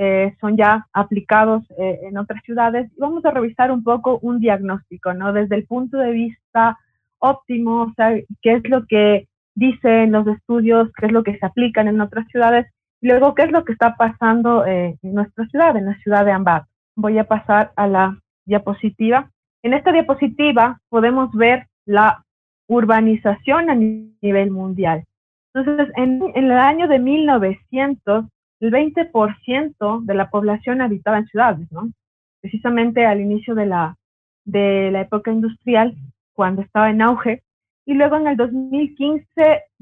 [0.04, 2.92] eh, son ya aplicados eh, en otras ciudades.
[2.98, 5.32] Y vamos a revisar un poco un diagnóstico, ¿no?
[5.32, 6.80] Desde el punto de vista
[7.20, 11.46] óptimo, o sea, qué es lo que dicen los estudios, qué es lo que se
[11.46, 12.66] aplican en otras ciudades,
[13.02, 16.32] luego qué es lo que está pasando eh, en nuestra ciudad, en la ciudad de
[16.32, 16.68] Ambato.
[16.96, 19.30] Voy a pasar a la diapositiva.
[19.64, 22.24] En esta diapositiva podemos ver la
[22.68, 25.04] urbanización a nivel mundial.
[25.54, 28.26] Entonces, en, en el año de 1900,
[28.62, 31.92] el 20% de la población habitaba en ciudades, ¿no?
[32.42, 33.98] Precisamente al inicio de la,
[34.46, 35.96] de la época industrial,
[36.34, 37.44] cuando estaba en auge.
[37.86, 39.26] Y luego en el 2015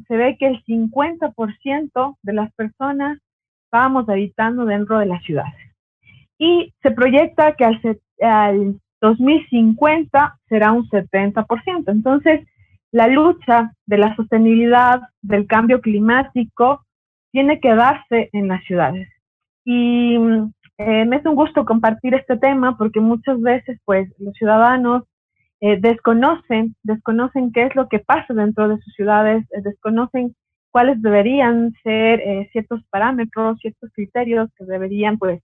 [0.08, 3.20] se ve que el 50% de las personas
[3.66, 5.76] estábamos habitando dentro de las ciudades.
[6.38, 7.82] Y se proyecta que al,
[8.22, 11.84] al 2050 será un 70%.
[11.88, 12.48] Entonces,
[12.92, 16.86] la lucha de la sostenibilidad, del cambio climático,
[17.32, 19.08] tiene que darse en las ciudades.
[19.66, 20.16] Y
[20.78, 25.04] eh, me es un gusto compartir este tema porque muchas veces pues los ciudadanos
[25.62, 30.36] eh, desconocen, desconocen qué es lo que pasa dentro de sus ciudades, eh, desconocen
[30.72, 35.42] cuáles deberían ser ciertos parámetros, ciertos criterios que deberían pues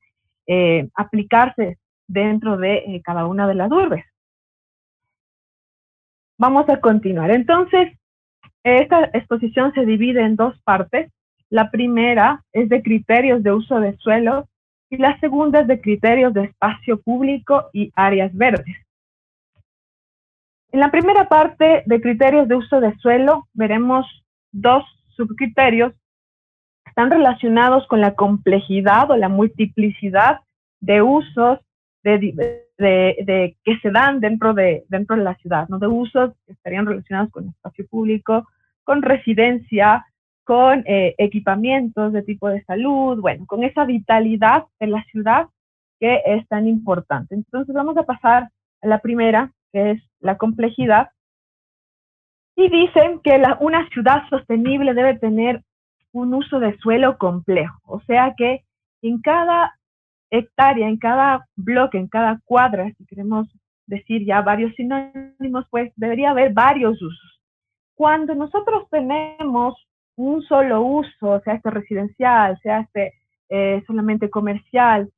[0.94, 4.06] aplicarse dentro de cada una de las urbes.
[6.38, 7.32] Vamos a continuar.
[7.32, 7.98] Entonces,
[8.64, 11.12] esta exposición se divide en dos partes.
[11.50, 14.48] La primera es de criterios de uso de suelo
[14.90, 18.85] y la segunda es de criterios de espacio público y áreas verdes.
[20.76, 24.06] En la primera parte de criterios de uso de suelo veremos
[24.52, 24.84] dos
[25.16, 25.94] subcriterios
[26.86, 30.42] están relacionados con la complejidad o la multiplicidad
[30.82, 31.60] de usos
[32.04, 35.80] de, que se dan dentro de, dentro de la ciudad, ¿no?
[35.80, 38.46] de usos que estarían relacionados con espacio público,
[38.84, 40.06] con residencia,
[40.44, 45.48] con eh, equipamientos de tipo de salud, bueno, con esa vitalidad de la ciudad
[46.02, 47.34] que es tan importante.
[47.34, 48.50] Entonces vamos a pasar
[48.82, 51.10] a la primera, que es la complejidad.
[52.56, 55.62] Y dicen que una ciudad sostenible debe tener
[56.12, 58.64] un uso de suelo complejo, o sea que
[59.02, 59.76] en cada
[60.32, 63.48] hectárea, en cada bloque, en cada cuadra, si queremos
[63.86, 67.42] decir ya varios sinónimos, pues debería haber varios usos.
[67.96, 69.76] Cuando nosotros tenemos
[70.16, 73.14] un solo uso, sea este residencial, sea este
[73.50, 75.10] eh, solamente comercial.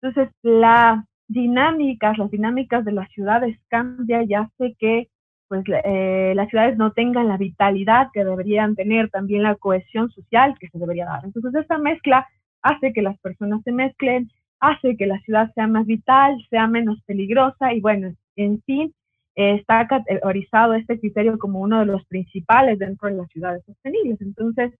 [0.00, 5.08] Entonces, las dinámicas, las dinámicas de las ciudades cambian y hace que
[5.48, 10.56] pues, eh, las ciudades no tengan la vitalidad que deberían tener, también la cohesión social
[10.58, 11.24] que se debería dar.
[11.24, 12.26] Entonces, esta mezcla
[12.62, 17.00] hace que las personas se mezclen, hace que la ciudad sea más vital, sea menos
[17.06, 18.92] peligrosa y bueno, en fin,
[19.36, 24.20] está categorizado este criterio como uno de los principales dentro de las ciudades sostenibles.
[24.20, 24.72] Entonces,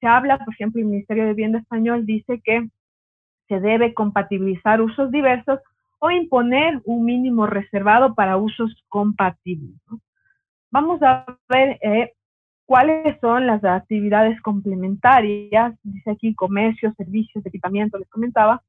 [0.00, 2.68] se habla, por ejemplo, el Ministerio de Vivienda Español dice que
[3.48, 5.60] se debe compatibilizar usos diversos
[5.98, 9.74] o imponer un mínimo reservado para usos compatibles.
[10.70, 12.12] Vamos a ver eh,
[12.66, 18.62] cuáles son las actividades complementarias, dice aquí comercio, servicios, equipamiento, les comentaba.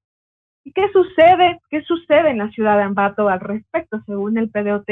[0.63, 1.59] ¿Y qué sucede?
[1.69, 4.01] ¿Qué sucede en la ciudad de Ambato al respecto?
[4.05, 4.89] Según el PDOT,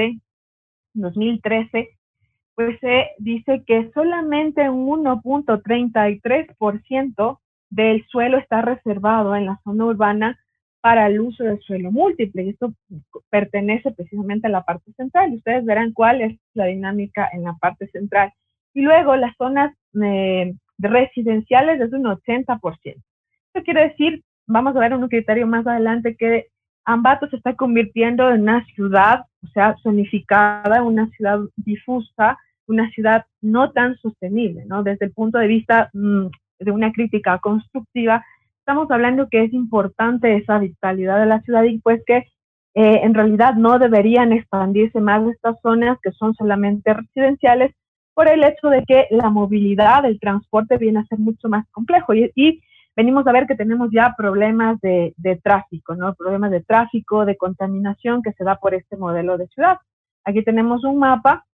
[0.93, 1.89] 2013,
[2.55, 10.39] pues se dice que solamente un 1.33% del suelo está reservado en la zona urbana
[10.87, 12.43] para el uso del suelo múltiple.
[12.43, 12.71] Y esto
[13.29, 15.33] pertenece precisamente a la parte central.
[15.33, 18.31] Ustedes verán cuál es la dinámica en la parte central.
[18.73, 22.61] Y luego las zonas eh, residenciales es un 80%.
[22.85, 26.45] Esto quiere decir, vamos a ver un criterio más adelante, que
[26.85, 33.25] Ambato se está convirtiendo en una ciudad, o sea, zonificada, una ciudad difusa, una ciudad
[33.41, 34.83] no tan sostenible, ¿no?
[34.83, 36.27] Desde el punto de vista mm,
[36.59, 38.23] de una crítica constructiva,
[38.67, 43.13] estamos hablando que es importante esa vitalidad de la ciudad y pues que eh, en
[43.13, 47.73] realidad no deberían expandirse más estas zonas que son solamente residenciales
[48.13, 52.13] por el hecho de que la movilidad, el transporte viene a ser mucho más complejo
[52.13, 52.61] y,
[52.93, 56.13] venimos a ver que tenemos ya problemas de, tráfico, ¿no?
[56.15, 59.77] Problemas de tráfico, de contaminación que se da por este modelo de ciudad.
[60.25, 61.45] Aquí tenemos un mapa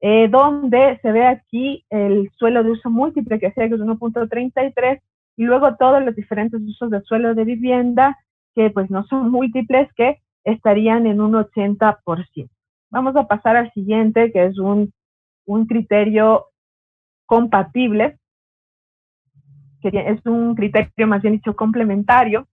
[0.00, 5.00] eh, donde se ve aquí el suelo de uso múltiple, que sea que es 1.33,
[5.36, 8.18] y luego todos los diferentes usos de suelo de vivienda,
[8.54, 12.48] que pues no son múltiples, que estarían en un 80%.
[12.90, 14.92] Vamos a pasar al siguiente, que es un,
[15.46, 16.46] un criterio
[17.26, 18.18] compatible,
[19.80, 22.46] que es un criterio más bien dicho complementario,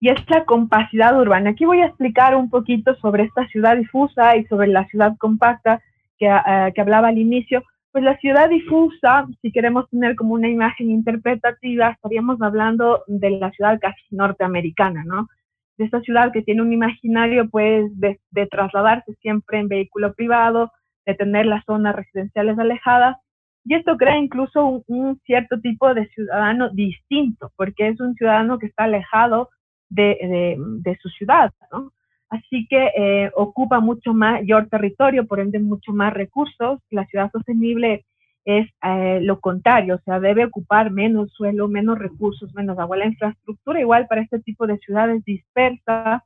[0.00, 1.50] y es la compacidad urbana.
[1.50, 5.82] Aquí voy a explicar un poquito sobre esta ciudad difusa y sobre la ciudad compacta
[6.18, 7.62] que, eh, que hablaba al inicio.
[7.92, 13.50] Pues la ciudad difusa, si queremos tener como una imagen interpretativa, estaríamos hablando de la
[13.50, 15.28] ciudad casi norteamericana, ¿no?
[15.76, 20.70] De esta ciudad que tiene un imaginario, pues, de, de trasladarse siempre en vehículo privado,
[21.06, 23.16] de tener las zonas residenciales alejadas
[23.64, 28.66] y esto crea incluso un, cierto tipo de ciudadano distinto, porque es un ciudadano que
[28.66, 29.50] está alejado
[29.88, 31.92] de, de, su ciudad, ¿no?
[32.30, 36.80] Así que eh, ocupa mucho mayor territorio, por ende mucho más recursos.
[36.90, 38.06] La ciudad sostenible
[38.44, 42.96] es eh, lo contrario, o sea, debe ocupar menos suelo, menos recursos, menos agua.
[42.96, 46.22] La infraestructura igual para este tipo de ciudades dispersas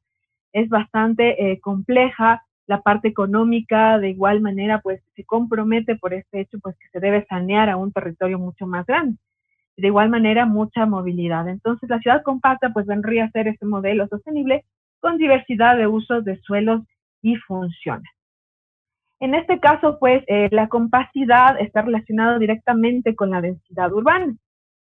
[0.52, 6.40] es bastante eh, compleja la parte económica de igual manera pues se compromete por este
[6.40, 9.18] hecho pues que se debe sanear a un territorio mucho más grande.
[9.76, 11.48] De igual manera mucha movilidad.
[11.48, 14.64] Entonces la ciudad compacta pues vendría a ser ese modelo sostenible
[15.04, 16.80] con diversidad de usos de suelos
[17.20, 18.10] y funciones.
[19.20, 24.34] En este caso pues eh, la compacidad está relacionada directamente con la densidad urbana.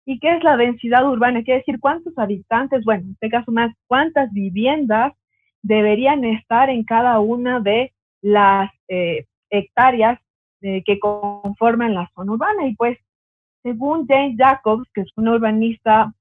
[0.05, 1.43] ¿Y qué es la densidad urbana?
[1.43, 5.15] Quiere decir cuántos habitantes, bueno, en este caso más, cuántas viviendas
[5.63, 10.21] deberían estar en cada una de las eh, hectáreas
[10.61, 12.67] eh, que conforman la zona urbana.
[12.67, 12.99] Y pues,
[13.63, 16.13] según James Jacobs, que es un urbanista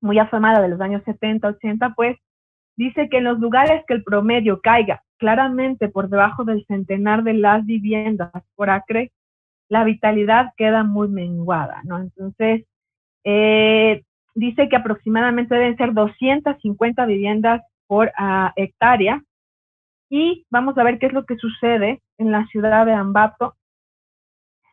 [0.00, 2.16] muy afamada de los años 70, 80, pues
[2.76, 7.34] dice que en los lugares que el promedio caiga claramente por debajo del centenar de
[7.34, 9.12] las viviendas por acre,
[9.68, 11.98] la vitalidad queda muy menguada, ¿no?
[11.98, 12.64] Entonces,
[14.34, 19.22] dice que aproximadamente deben ser 250 viviendas por ah, hectárea.
[20.10, 23.54] Y vamos a ver qué es lo que sucede en la ciudad de Ambato.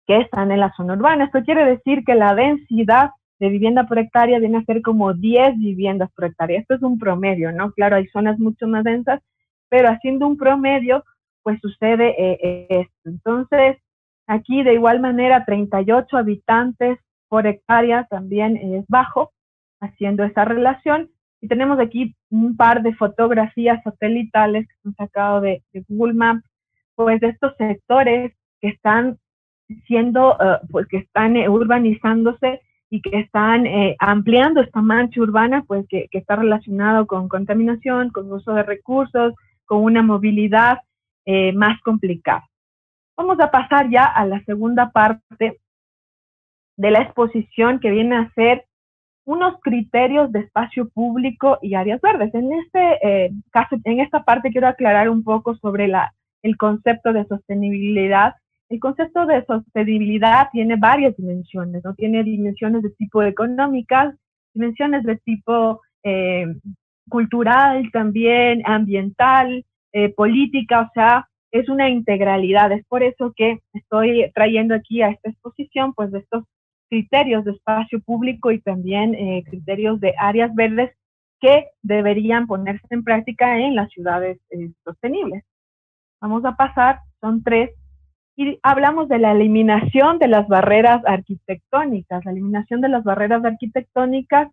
[0.06, 1.26] que están en la zona urbana.
[1.26, 3.10] Esto quiere decir que la densidad
[3.40, 6.60] de vivienda por hectárea viene a ser como 10 viviendas por hectárea.
[6.60, 7.72] Esto es un promedio, ¿no?
[7.72, 9.22] Claro, hay zonas mucho más densas,
[9.70, 11.04] pero haciendo un promedio,
[11.42, 13.10] pues sucede eh, esto.
[13.10, 13.78] Entonces,
[14.28, 19.32] aquí de igual manera, 38 habitantes por hectárea también es bajo,
[19.80, 21.10] haciendo esa relación.
[21.42, 26.44] Y tenemos aquí un par de fotografías satelitales que son sacadas de, Google Maps,
[26.96, 29.18] pues de estos sectores que están
[29.88, 35.86] siendo, uh, pues que están urbanizándose y que están eh, ampliando esta mancha urbana, pues
[35.90, 39.34] que, está relacionado con contaminación, con uso de recursos,
[39.66, 40.80] con una movilidad
[41.26, 42.46] eh, más complicada.
[43.18, 45.60] Vamos a pasar ya a la segunda parte
[46.78, 48.66] de la exposición que viene a ser
[49.26, 52.34] unos criterios de espacio público y áreas verdes.
[52.36, 56.14] En este eh, caso, en esta parte quiero aclarar un poco sobre la,
[56.44, 58.36] el concepto de sostenibilidad
[58.70, 61.94] el concepto de sostenibilidad tiene varias dimensiones, ¿no?
[61.94, 64.16] Tiene dimensiones de tipo económicas,
[64.54, 66.48] dimensiones de tipo eh,
[67.08, 71.30] cultural también, ambiental, eh, política, o sea,
[71.60, 72.72] es una integralidad.
[72.72, 76.44] Es por eso que estoy trayendo aquí a esta exposición, pues, de estos
[76.90, 80.92] criterios de espacio público y también eh, criterios de áreas verdes
[81.40, 84.38] que deberían ponerse en práctica en las ciudades
[84.84, 85.44] sostenibles.
[86.22, 87.72] Vamos a pasar, son tres
[88.36, 94.50] y hablamos de la eliminación de las barreras arquitectónicas, la eliminación de las barreras arquitectónicas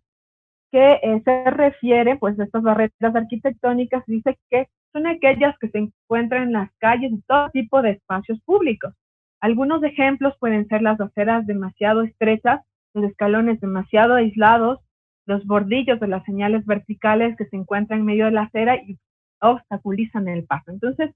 [0.71, 6.43] que eh, se refiere, pues, estas barreras arquitectónicas, dice que son aquellas que se encuentran
[6.43, 8.93] en las calles y todo tipo de espacios públicos.
[9.41, 12.61] Algunos ejemplos pueden ser las aceras demasiado estrechas,
[12.93, 14.79] los escalones demasiado aislados,
[15.25, 18.97] los bordillos de las señales verticales que se encuentran en medio de la acera y
[19.41, 20.71] obstaculizan el paso.
[20.71, 21.11] Entonces,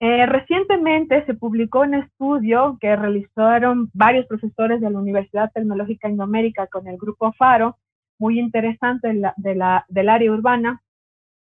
[0.00, 6.66] eh, recientemente se publicó un estudio que realizaron varios profesores de la Universidad Tecnológica Indoamérica
[6.68, 7.76] con el grupo FARO,
[8.18, 10.82] muy interesante del área urbana,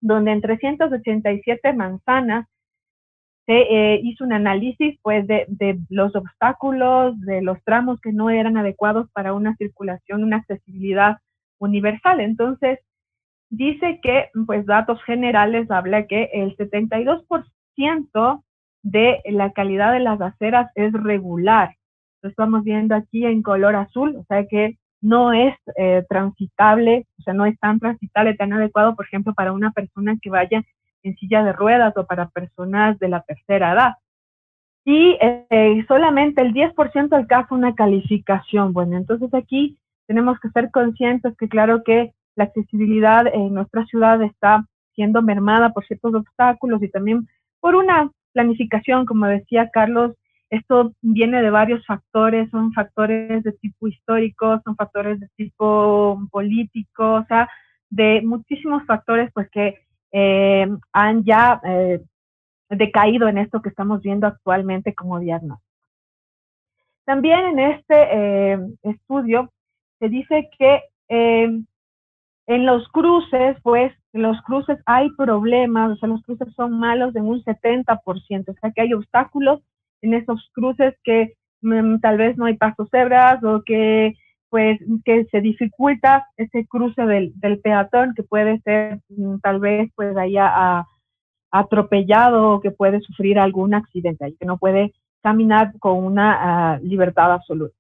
[0.01, 2.47] donde en 387 manzanas
[3.47, 8.29] se eh, hizo un análisis pues, de, de, los obstáculos, de los tramos que no
[8.29, 11.19] eran adecuados para una circulación, una accesibilidad
[11.59, 12.21] universal.
[12.21, 12.81] Entonces,
[13.49, 18.43] dice que, pues datos generales, habla que el 72%
[18.83, 21.77] de la calidad de las aceras es regular.
[22.23, 27.23] Lo estamos viendo aquí en color azul, o sea que no es eh, transitable, o
[27.23, 30.63] sea, no es tan transitable, tan adecuado, por ejemplo, para una persona que vaya
[31.03, 33.93] en silla de ruedas o para personas de la tercera edad.
[34.85, 38.73] Y eh, solamente el 10% alcanza una calificación.
[38.73, 44.23] Bueno, entonces aquí tenemos que ser conscientes que claro que la accesibilidad en nuestra ciudad
[44.23, 47.27] está siendo mermada por ciertos obstáculos y también
[47.61, 50.15] por una planificación, como decía Carlos,
[50.51, 57.15] esto viene de varios factores, son factores de tipo histórico, son factores de tipo político,
[57.15, 57.49] o sea,
[57.91, 59.79] de muchísimos factores pues que
[60.13, 62.01] eh, han ya eh,
[62.71, 65.67] decaído en esto que estamos viendo actualmente como diagnóstico.
[67.05, 69.53] También en este eh, estudio
[69.99, 76.23] se dice que en los cruces, pues, en los cruces hay problemas, o sea, los
[76.23, 79.61] cruces son malos en un 70%, o sea, que hay obstáculos
[80.03, 84.15] en esos cruces que mm, tal vez no hay pasos cebras o que
[84.49, 87.33] pues que se dificulta ese cruce del,
[87.63, 90.85] peatón que puede ser mm, tal vez pues haya
[91.51, 94.93] atropellado o que puede sufrir algún accidente y que no puede
[95.23, 97.75] caminar con una ah, libertad absoluta.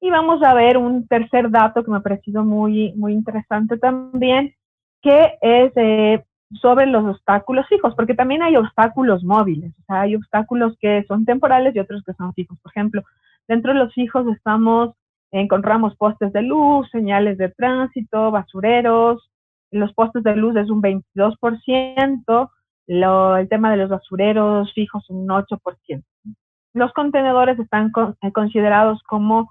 [0.00, 4.54] Y vamos a ver un tercer dato que me ha parecido muy, muy interesante también,
[5.02, 10.16] que es eh, sobre los obstáculos fijos, porque también hay obstáculos móviles, o sea, hay
[10.16, 12.58] obstáculos que son temporales y otros que son fijos.
[12.60, 13.02] Por ejemplo,
[13.46, 14.94] dentro de los fijos estamos,
[15.30, 19.30] encontramos postes de luz, señales de tránsito, basureros,
[19.70, 22.50] los postes de luz es un 22%,
[22.88, 26.02] el tema de los basureros fijos un 8%.
[26.72, 27.92] Los contenedores están
[28.22, 29.50] eh, considerados como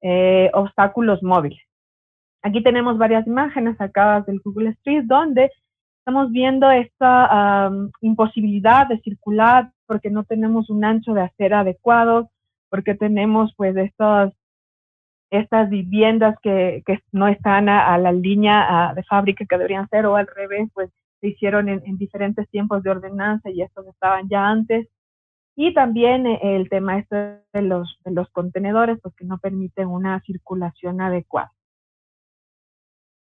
[0.00, 1.60] eh, obstáculos móviles.
[2.42, 5.50] Aquí tenemos varias imágenes sacadas del Google Street donde
[6.08, 12.30] estamos viendo esta imposibilidad de circular porque no tenemos un ancho de acera adecuado,
[12.70, 14.32] porque tenemos pues estas,
[15.30, 16.82] estas viviendas que,
[17.12, 20.90] no están a, la línea de fábrica que deberían ser o al revés, pues
[21.20, 24.88] se hicieron en, diferentes tiempos de ordenanza y estos estaban ya antes.
[25.56, 29.88] Y también eh, el tema este de los, de los contenedores, pues que no permiten
[29.88, 31.52] una circulación adecuada.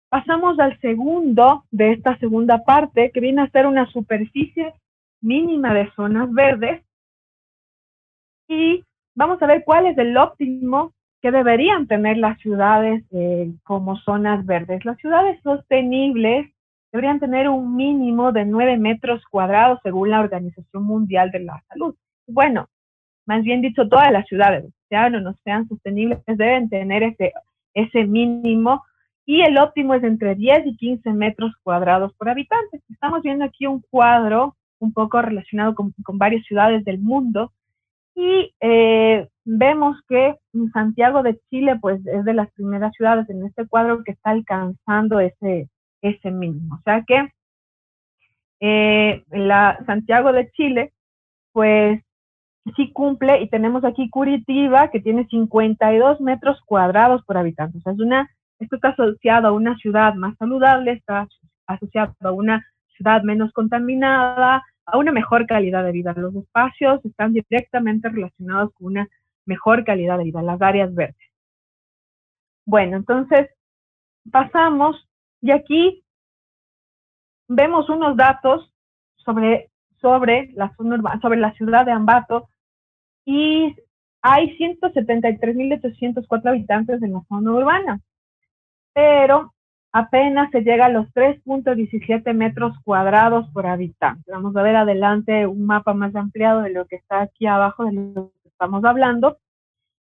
[0.10, 4.74] Pasamos al segundo de esta segunda parte, que viene a ser una superficie
[5.22, 6.84] mínima de zonas verdes.
[8.48, 8.84] Y
[9.16, 14.46] vamos a ver cuál es el óptimo que deberían tener las ciudades eh, como zonas
[14.46, 14.86] verdes.
[14.86, 16.54] Las ciudades sostenibles
[16.92, 21.96] deberían tener un mínimo de 9 metros cuadrados según la Organización Mundial de la Salud.
[22.28, 22.70] Bueno,
[23.26, 27.34] más bien dicho, todas las ciudades, sean o no sean sostenibles, deben tener ese,
[27.74, 28.84] ese mínimo
[29.28, 32.82] y el óptimo es entre 10 y 15 metros cuadrados por habitante.
[32.90, 37.52] Estamos viendo aquí un cuadro un poco relacionado con, varias ciudades del mundo
[38.16, 40.36] y eh, vemos que
[40.72, 45.20] Santiago de Chile pues es de las primeras ciudades en este cuadro que está alcanzando
[45.20, 45.68] ese,
[46.02, 46.76] ese mínimo.
[46.76, 47.28] O sea que
[48.62, 50.94] eh, la Santiago de Chile
[51.52, 52.02] pues
[52.78, 57.80] sí cumple y tenemos aquí Curitiba que tiene 52 metros cuadrados por habitante.
[57.80, 61.28] O sea, es una esto está asociado a una ciudad más saludable, está
[61.68, 66.14] asociado a una ciudad menos contaminada, a una mejor calidad de vida.
[66.16, 69.08] Los espacios están directamente relacionados con una
[69.46, 71.16] mejor calidad de vida, las áreas verdes.
[72.66, 73.50] Bueno, entonces
[74.32, 75.08] pasamos
[75.42, 76.04] y aquí
[77.48, 78.74] vemos unos datos
[79.18, 79.70] sobre,
[80.02, 80.74] sobre, la,
[81.22, 82.50] sobre la ciudad de Ambato
[83.24, 83.76] y
[84.22, 88.02] hay 173.804 habitantes en la zona urbana
[88.98, 89.54] pero
[89.92, 94.32] apenas se llega a los 3.17 metros cuadrados por habitante.
[94.32, 97.94] Vamos a ver adelante un mapa más ampliado de lo que está aquí abajo de
[97.94, 99.38] lo que estamos hablando.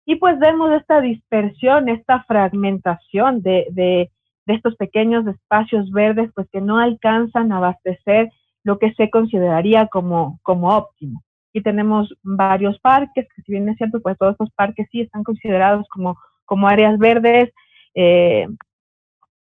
[0.03, 4.09] Y pues vemos esta dispersión, esta fragmentación de, de,
[4.47, 8.31] estos pequeños espacios verdes, pues que no alcanzan a abastecer
[8.63, 11.21] lo que se consideraría como, como óptimo.
[11.53, 15.23] Y tenemos varios parques, que si bien es cierto, pues todos estos parques sí están
[15.23, 17.53] considerados como, como áreas verdes,
[17.99, 18.47] eh,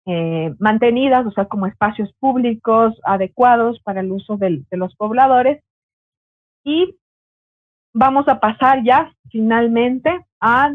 [0.06, 5.64] eh, mantenidas, o sea, como espacios públicos adecuados para el uso de los pobladores.
[6.64, 6.96] Y
[7.94, 10.74] vamos a pasar ya finalmente a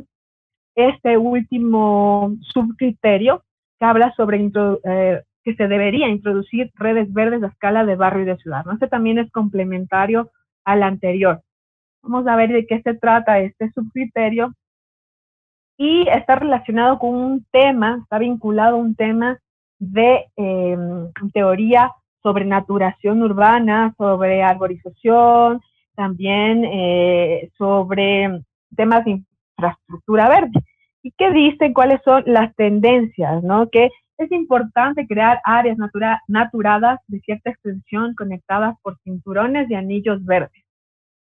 [0.75, 3.45] este último subcriterio
[3.79, 4.51] que habla sobre
[4.85, 8.65] eh, que se debería introducir redes verdes a escala de barrio y de ciudad.
[8.65, 8.73] ¿no?
[8.73, 10.31] Este también es complementario
[10.65, 11.43] al anterior.
[12.03, 14.55] Vamos a ver de qué se trata este subcriterio
[15.83, 19.39] y está relacionado con un tema, está vinculado a un tema
[19.79, 21.91] de em, teoría
[22.23, 25.63] sobre naturación urbana, sobre arborización,
[25.95, 28.43] también eh, sobre
[28.77, 29.23] temas de
[29.57, 30.61] infraestructura verde.
[31.03, 31.73] ¿Y qué dicen?
[31.73, 33.43] ¿Cuáles son las tendencias?
[33.43, 33.71] ¿no?
[33.71, 35.79] Que es importante crear áreas
[36.29, 40.60] naturadas de cierta extensión conectadas por cinturones de anillos verdes.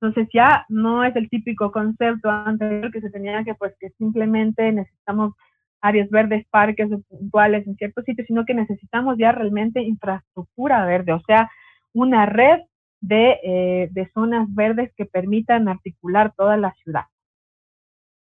[0.01, 4.73] Entonces ya no es el típico concepto anterior que se tenía que pues que simplemente
[4.73, 5.35] necesitamos
[5.83, 11.23] áreas verdes, parques puntuales en ciertos sitios, sino que necesitamos ya realmente infraestructura verde, o
[11.27, 11.51] sea,
[11.93, 12.61] una red
[13.01, 17.05] de, eh, de zonas verdes que permitan articular toda la ciudad.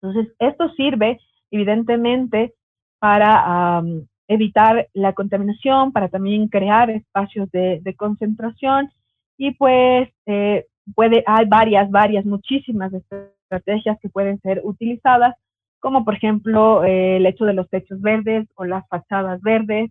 [0.00, 1.18] Entonces, esto sirve
[1.50, 2.54] evidentemente
[2.98, 3.82] para
[4.28, 8.90] evitar la contaminación, para también crear espacios de, de concentración
[9.36, 15.34] y pues eh, puede, hay varias, varias, muchísimas estrategias que pueden ser utilizadas,
[15.80, 19.90] como por ejemplo eh, el hecho de los techos verdes o las fachadas verdes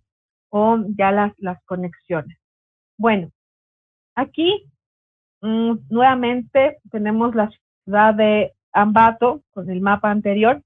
[0.50, 2.38] o ya las, las conexiones.
[2.98, 3.30] Bueno,
[4.14, 4.64] aquí
[5.40, 7.50] mm, nuevamente tenemos la
[7.84, 10.62] ciudad de Ambato con el mapa anterior,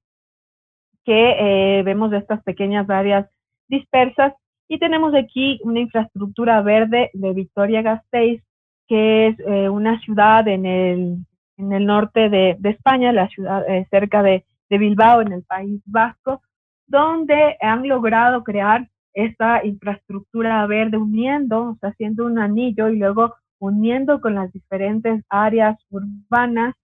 [1.04, 3.28] que eh, vemos estas pequeñas áreas
[3.68, 4.32] dispersas
[4.68, 8.42] y tenemos aquí una infraestructura verde de Victoria Gasteiz
[8.88, 11.18] que es eh, una ciudad en el,
[11.56, 16.42] en el norte de, España, la ciudad eh, cerca de, Bilbao, en el País Vasco,
[16.88, 24.34] donde han logrado crear esta infraestructura verde uniendo, haciendo un anillo y luego uniendo con
[24.34, 26.74] las diferentes áreas urbanas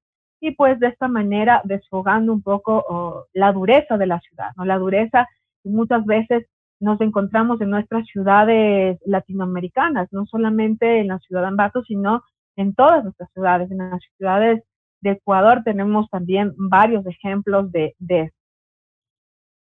[0.41, 4.65] y pues de esta manera desfogando un poco oh, la dureza de la ciudad, ¿no?
[4.65, 5.29] La dureza
[5.65, 6.47] muchas veces
[6.83, 12.25] nos encontramos en nuestras ciudades latinoamericanas, no solamente en la ciudad de Ambato, sino
[12.57, 13.71] en todas nuestras ciudades.
[13.71, 14.65] En las ciudades
[15.01, 18.37] de Ecuador tenemos también varios ejemplos de, esto.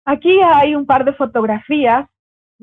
[0.06, 2.10] Aquí hay un par de fotografías.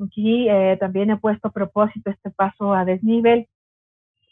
[0.03, 3.47] Aquí eh, también he puesto a propósito este paso a desnivel,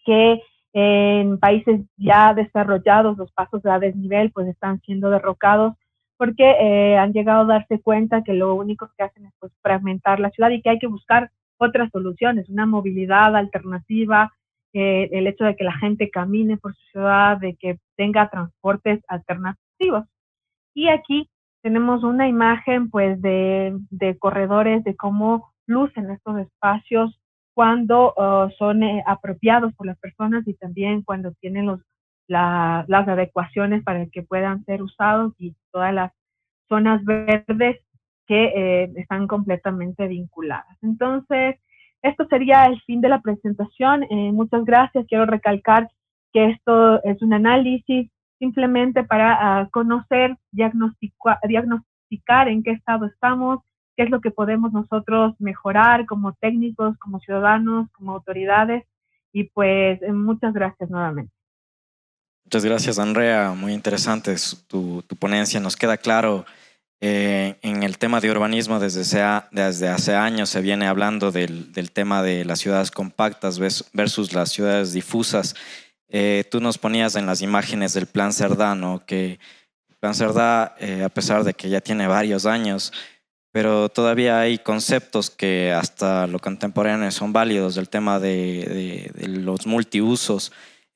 [0.05, 0.41] que
[0.73, 5.73] en países ya desarrollados los pasos a desnivel pues están siendo derrocados
[6.21, 10.19] porque eh, han llegado a darse cuenta que lo único que hacen es pues, fragmentar
[10.19, 14.31] la ciudad y que hay que buscar otras soluciones, una movilidad alternativa,
[14.71, 19.01] eh, el hecho de que la gente camine por su ciudad, de que tenga transportes
[19.07, 20.05] alternativos.
[20.75, 21.27] Y aquí
[21.63, 27.19] tenemos una imagen pues de, de corredores, de cómo lucen estos espacios
[27.55, 31.79] cuando uh, son eh, apropiados por las personas y también cuando tienen los
[32.27, 36.11] las adecuaciones para que puedan ser usados y todas las
[36.69, 37.79] zonas verdes
[38.27, 40.77] que eh, están completamente vinculadas.
[40.81, 41.57] Entonces,
[42.01, 44.03] esto sería el fin de la presentación.
[44.03, 45.05] Eh, muchas gracias.
[45.07, 45.89] Quiero recalcar
[46.31, 48.09] que esto es un análisis
[48.39, 53.59] simplemente para uh, conocer, diagnosticar en qué estado estamos,
[53.95, 58.85] qué es lo que podemos nosotros mejorar como técnicos, como ciudadanos, como autoridades.
[59.33, 61.31] Y pues muchas gracias nuevamente.
[62.51, 63.53] Muchas gracias, Andrea.
[63.55, 64.35] Muy interesante
[64.67, 65.61] tu, ponencia.
[65.61, 66.45] Nos queda claro
[66.99, 69.03] eh, en el tema de urbanismo desde,
[69.51, 74.91] desde hace años se viene hablando del, tema de las ciudades compactas versus las ciudades
[74.91, 75.55] difusas.
[76.09, 78.77] Eh, tú nos ponías en las imágenes del Plan Cerdá,
[79.07, 79.39] que
[79.87, 82.91] el Plan Cerdá, eh, a pesar de que ya tiene varios años,
[83.53, 90.51] pero todavía hay conceptos que hasta lo contemporáneo son válidos, del tema de los multiusos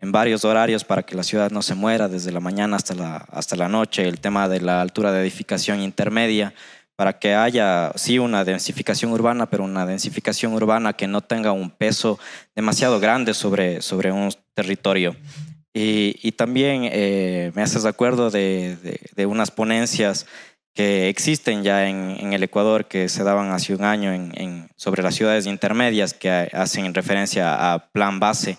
[0.06, 3.18] en varios horarios para que la ciudad no se muera desde la mañana hasta la,
[3.32, 6.54] hasta la noche, el tema de la altura de edificación intermedia,
[6.96, 11.72] para que haya, sí, una densificación urbana, pero una densificación urbana que no tenga un
[11.72, 12.20] peso
[12.56, 15.16] demasiado grande sobre, sobre un territorio.
[15.74, 18.78] Y, también eh, me haces acuerdo de,
[19.14, 20.26] de, unas ponencias
[20.74, 25.16] que existen ya en, el Ecuador que se daban hace un año en, sobre las
[25.16, 28.58] ciudades intermedias que hacen referencia a plan base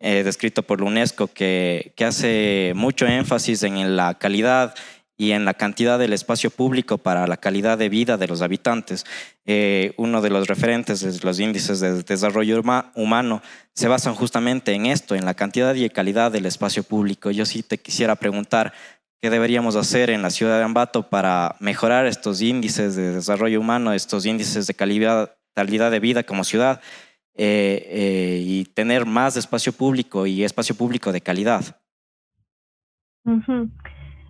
[0.00, 4.74] eh, descrito por la UNESCO, que, que, hace mucho énfasis en la calidad
[5.18, 9.06] y en la cantidad del espacio público para la calidad de vida de los habitantes.
[9.46, 12.62] Eh, uno de los referentes de los índices de desarrollo
[12.94, 13.42] humano
[13.72, 17.30] se basan justamente en esto, en la cantidad y calidad del espacio público.
[17.30, 18.74] Yo sí te quisiera preguntar,
[19.22, 23.94] ¿qué deberíamos hacer en la ciudad de Ambato para mejorar estos índices de desarrollo humano,
[23.94, 26.82] estos índices de calidad, calidad de vida como ciudad?
[27.38, 31.62] Eh, eh, y tener más espacio público y espacio público de calidad.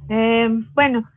[0.08, 1.08] Eh, bueno,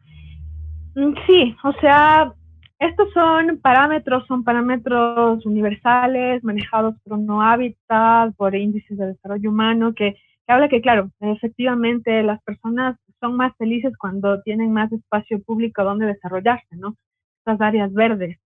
[0.95, 2.31] mm, sí, o sea,
[2.77, 9.95] estos son parámetros, son parámetros universales manejados por no hábitat, por índices de desarrollo humano,
[9.95, 10.15] que,
[10.45, 16.05] habla que, claro, efectivamente las personas son más felices cuando tienen más espacio público donde
[16.05, 16.95] desarrollarse, ¿no?
[17.39, 18.37] Estas áreas verdes.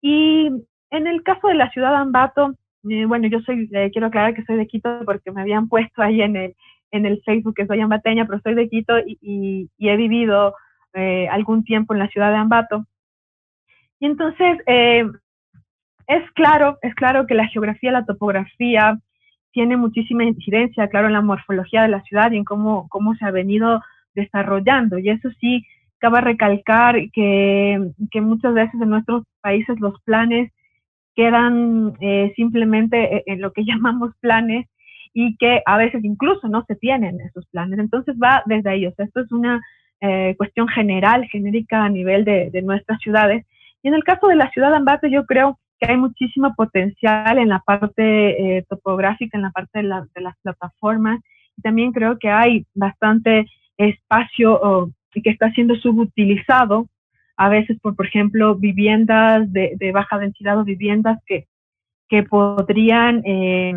[0.00, 0.52] Y
[0.90, 2.54] en el caso de la ciudad de Ambato,
[2.88, 6.02] eh, bueno, yo soy, eh, quiero aclarar que soy de Quito porque me habían puesto
[6.02, 6.56] ahí en el,
[6.90, 10.54] en el Facebook que soy ambateña, pero soy de Quito y, he vivido
[10.94, 12.86] eh, algún tiempo en la ciudad de Ambato.
[13.98, 15.04] Y entonces, eh,
[16.06, 18.98] es claro, es claro que la geografía, la topografía,
[19.52, 23.24] tiene muchísima incidencia, claro, en la morfología de la ciudad y en cómo, cómo se
[23.24, 23.80] ha venido
[24.14, 24.98] desarrollando.
[24.98, 25.64] Y eso sí,
[25.98, 30.52] cabe recalcar que, que muchas veces en nuestros países los planes
[31.16, 34.66] quedan eh, simplemente en lo que llamamos planes
[35.14, 37.78] y que a veces incluso no se tienen esos planes.
[37.78, 38.86] Entonces va desde ahí.
[38.86, 39.62] O sea, esto es una
[40.02, 43.46] eh, cuestión general, genérica a nivel de, de, nuestras ciudades.
[43.82, 47.38] Y en el caso de la ciudad de Ambato, yo creo que hay muchísimo potencial
[47.38, 51.20] en la parte eh, topográfica, en la parte de, la, de, las plataformas.
[51.56, 53.46] Y también creo que hay bastante
[53.78, 56.88] espacio oh, que está siendo subutilizado,
[57.36, 61.46] a veces por, por ejemplo, viviendas de, de baja densidad o viviendas que,
[62.08, 63.74] que podrían eh,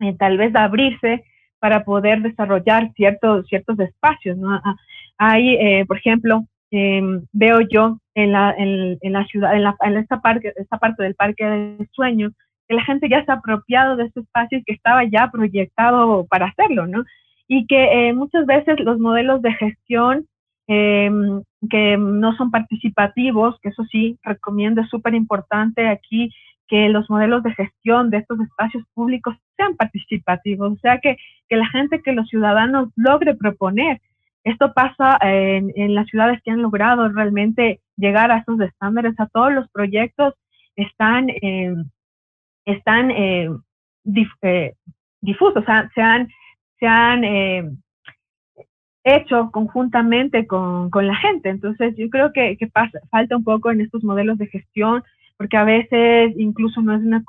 [0.00, 1.24] eh, tal vez abrirse
[1.58, 4.36] para poder desarrollar ciertos, ciertos espacios.
[4.36, 4.52] ¿no?
[4.52, 4.76] Ah,
[5.18, 9.98] hay, eh, por ejemplo, Em, veo yo en la, en, la ciudad, en, la, en
[9.98, 12.30] esta, parque, esta parte del parque del sueño,
[12.66, 16.26] que la gente ya se ha apropiado de ese espacio y que estaba ya proyectado
[16.30, 17.04] para hacerlo, ¿no?
[17.46, 20.26] Y que eh, muchas veces los modelos de gestión
[20.68, 21.10] eh,
[21.70, 26.30] que no son participativos, que eso sí, recomiendo, es súper importante aquí
[26.68, 31.16] que los modelos de gestión de estos espacios públicos sean participativos, o sea, que,
[31.48, 34.00] que la gente, que los ciudadanos logre proponer.
[34.44, 39.52] Esto pasa en, las ciudades que han logrado realmente llegar a esos estándares, a todos
[39.52, 40.34] los proyectos
[40.74, 41.74] están, eh,
[42.64, 43.50] están eh,
[44.42, 44.72] eh,
[45.20, 46.28] difusos, o sea, se han,
[46.80, 47.70] se han eh,
[49.04, 51.48] hecho conjuntamente con, con, la gente.
[51.48, 55.02] Entonces, yo creo que, que pasa, falta un poco en estos modelos de gestión,
[55.36, 57.22] porque a veces incluso no es una,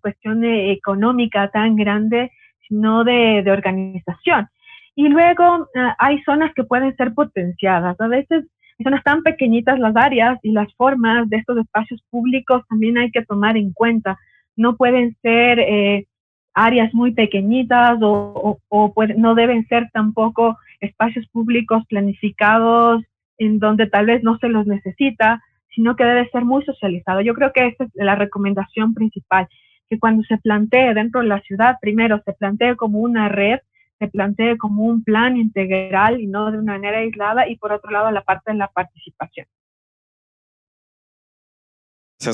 [0.00, 2.30] cuestión económica tan grande,
[2.66, 4.48] sino de, de organización.
[4.94, 8.00] Y luego uh, hay zonas que pueden ser potenciadas.
[8.00, 8.44] A veces
[8.82, 13.24] son tan pequeñitas las áreas y las formas de estos espacios públicos también hay que
[13.24, 14.18] tomar en cuenta.
[14.56, 16.06] No pueden ser eh,
[16.54, 23.02] áreas muy pequeñitas o, o, o no deben ser tampoco espacios públicos planificados
[23.38, 25.42] en donde tal vez no se los necesita,
[25.74, 27.20] sino que debe ser muy socializado.
[27.20, 29.48] Yo creo que esa es la recomendación principal,
[29.88, 33.60] que cuando se plantee dentro de la ciudad, primero se plantee como una red
[33.98, 37.90] se plantee como un plan integral y no de una manera aislada, y por otro
[37.90, 39.46] lado la parte de la participación.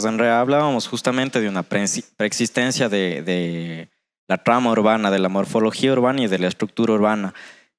[0.05, 3.89] Andrea, hablábamos justamente de una preexistencia de
[4.29, 7.35] la trama urbana, de la morfología urbana y de la estructura urbana.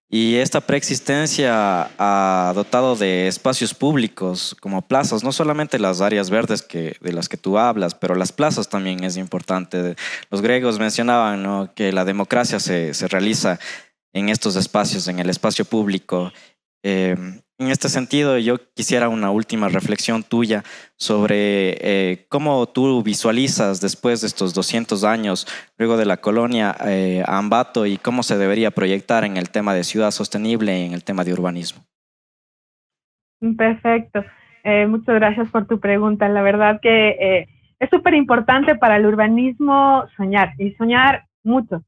[0.09, 6.61] Y esta preexistencia ha dotado de espacios públicos como plazas, no solamente las áreas verdes
[6.61, 9.97] que, de las que tú hablas, pero las plazas también es importante.
[10.31, 11.73] Los griegos mencionaban ¿no?
[11.75, 13.59] que la democracia se, se, realiza
[14.13, 16.31] en estos espacios, en el espacio público.
[16.89, 17.15] Eh,
[17.59, 20.63] en este sentido, yo quisiera una última reflexión tuya
[20.95, 27.23] sobre eh, cómo tú visualizas después de estos 200 años, luego de la colonia eh,
[27.25, 31.03] Ambato, y cómo se debería proyectar en el tema de ciudad sostenible y en el
[31.03, 31.83] tema de urbanismo.
[33.57, 34.23] Perfecto.
[34.63, 36.29] Eh, muchas gracias por tu pregunta.
[36.29, 37.47] La verdad que eh,
[37.79, 41.83] es súper importante para el urbanismo soñar y soñar mucho.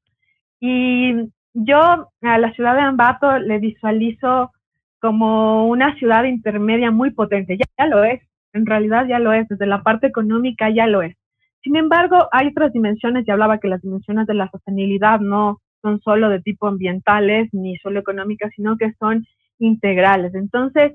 [0.60, 1.14] Y
[1.54, 4.52] yo a la ciudad de Ambato le visualizo
[5.00, 7.58] como una ciudad intermedia muy potente.
[7.58, 8.22] Ya, ya, lo es,
[8.54, 11.16] en realidad ya lo es, desde la parte económica ya lo es.
[11.62, 16.00] Sin embargo, hay otras dimensiones, ya hablaba que las dimensiones de la sostenibilidad no son
[16.02, 19.26] solo de tipo ambientales ni solo económicas, sino que son
[19.60, 20.34] integrales.
[20.36, 20.94] Entonces,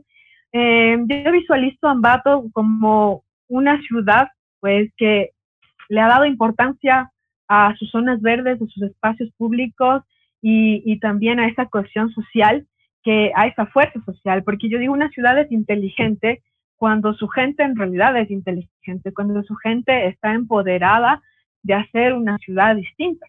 [0.52, 4.28] eh, yo visualizo Ambato como una ciudad
[4.60, 5.30] pues que
[5.88, 7.10] le ha dado importancia
[7.48, 10.02] a sus zonas verdes, a sus espacios públicos
[10.40, 12.66] y, y también a esa cohesión social
[13.04, 16.42] que a esa fuerza social, porque yo digo, una ciudad es inteligente
[16.76, 21.22] cuando su gente en realidad es inteligente, cuando su gente está empoderada
[21.62, 23.26] de hacer una ciudad distinta.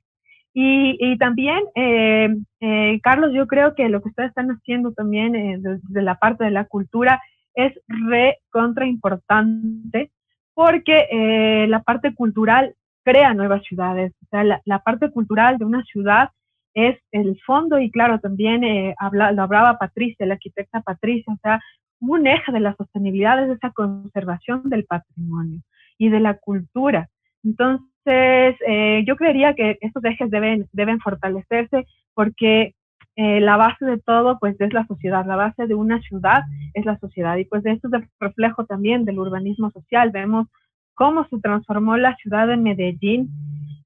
[0.53, 5.35] Y, y también, eh, eh, Carlos, yo creo que lo que ustedes están haciendo también
[5.35, 7.21] eh, desde la parte de la cultura
[7.53, 10.11] es re contra importante
[10.53, 12.73] porque eh, la parte cultural
[13.03, 14.13] crea nuevas ciudades.
[14.23, 16.29] O sea, la, la parte cultural de una ciudad
[16.75, 21.39] es el fondo y claro, también eh, habla, lo hablaba Patricia, la arquitecta Patricia, o
[21.41, 21.61] sea,
[22.01, 25.61] un eje de la sostenibilidad es esa conservación del patrimonio
[25.97, 27.07] y de la cultura.
[27.43, 32.75] Entonces, eh, yo creería que estos ejes deben, deben fortalecerse porque
[33.15, 35.25] eh, la base de todo, pues, es la sociedad.
[35.25, 37.37] La base de una ciudad es la sociedad.
[37.37, 40.11] Y pues esto es el reflejo también del urbanismo social.
[40.11, 40.47] Vemos
[40.95, 43.29] cómo se transformó la ciudad de Medellín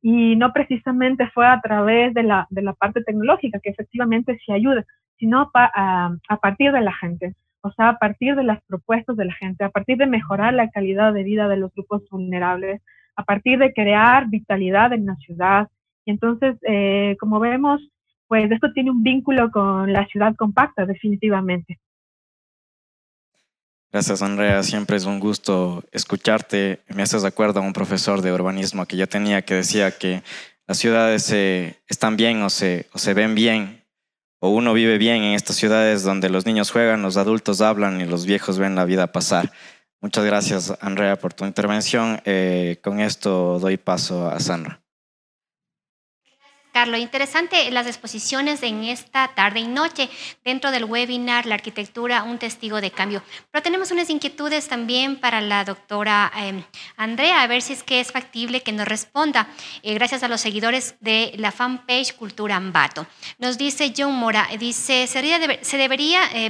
[0.01, 4.51] y no precisamente fue a través de la, de la parte tecnológica, que efectivamente sí
[4.51, 4.85] ayuda,
[5.17, 7.35] sino pa, a, a, partir de la gente.
[7.61, 10.69] o sea, a partir de las propuestas de la gente, a partir de mejorar la
[10.69, 12.81] calidad de vida de los grupos vulnerables,
[13.15, 15.67] a partir de crear vitalidad en la ciudad.
[16.05, 17.81] Y entonces, eh, como vemos,
[18.29, 21.79] pues esto tiene un vínculo con la ciudad compacta, definitivamente.
[23.91, 24.61] Gracias, Andrea.
[24.61, 26.81] Siempre es un gusto escucharte.
[26.89, 30.21] Me haces acuerdo a un profesor de urbanismo que yo tenía que decía que
[30.67, 31.31] las ciudades
[31.87, 33.83] están bien o se, o se ven bien,
[34.39, 38.05] o uno vive bien en estas ciudades donde los niños juegan, los adultos hablan y
[38.05, 39.51] los viejos ven la vida pasar.
[39.99, 42.21] Muchas gracias, Andrea, por tu intervención.
[42.23, 44.79] Eh, con esto doy paso a Sandra.
[46.79, 50.09] Carlos, interesante las exposiciones en esta tarde y noche
[50.45, 53.21] dentro del webinar La arquitectura, un testigo de cambio.
[53.51, 56.63] Pero tenemos unas inquietudes también para la doctora em,
[56.95, 59.49] Andrea, a ver si es que es factible que nos responda,
[59.83, 63.05] eh, gracias a los seguidores de la fanpage Cultura Ambato.
[63.39, 66.49] Nos dice John Mora, dice, se debería eh,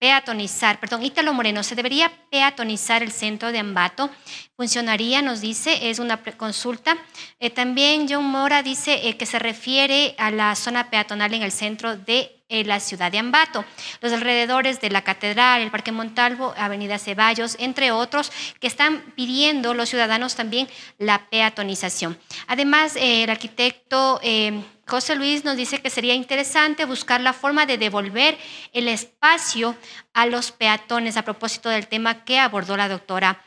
[0.00, 4.10] peatonizar, perdón, Ítalo Moreno, se debería peatonizar el centro de Ambato.
[4.56, 6.96] Funcionaría, nos dice, es una consulta.
[7.38, 11.52] Eh, también John Mora dice eh, que se refiere a la zona peatonal en el
[11.52, 13.64] centro de eh, la ciudad de Ambato,
[14.00, 19.74] los alrededores de la catedral, el Parque Montalvo, Avenida Ceballos, entre otros, que están pidiendo
[19.74, 20.66] los ciudadanos también
[20.98, 22.18] la peatonización.
[22.46, 24.18] Además, el arquitecto
[24.90, 28.36] José Luis nos dice que sería interesante buscar la forma de devolver
[28.72, 29.76] el espacio
[30.14, 33.40] a los peatones a propósito del tema que abordó la doctora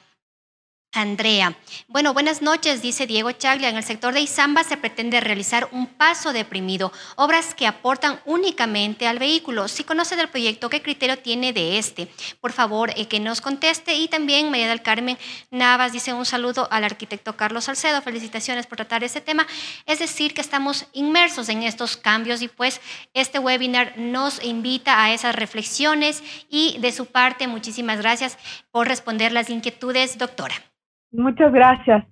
[0.94, 1.58] Andrea.
[1.88, 3.70] Bueno, buenas noches, dice Diego Chaglia.
[3.70, 9.08] En el sector de Izamba se pretende realizar un paso deprimido, obras que aportan únicamente
[9.08, 9.68] al vehículo.
[9.68, 12.08] Si conoce del proyecto, ¿qué criterio tiene de este?
[12.40, 13.96] Por favor, eh, que nos conteste.
[13.96, 15.18] Y también María del Carmen
[15.50, 18.02] Navas dice un saludo al arquitecto Carlos Salcedo.
[18.02, 19.48] Felicitaciones por tratar este tema.
[19.88, 22.82] Es decir, que estamos inmersos en estos cambios y pues
[23.16, 28.38] este webinar nos invita a esas reflexiones y de su parte, muchísimas gracias
[28.72, 30.54] por responder las inquietudes, doctora.
[31.14, 32.06] Muchas gracias.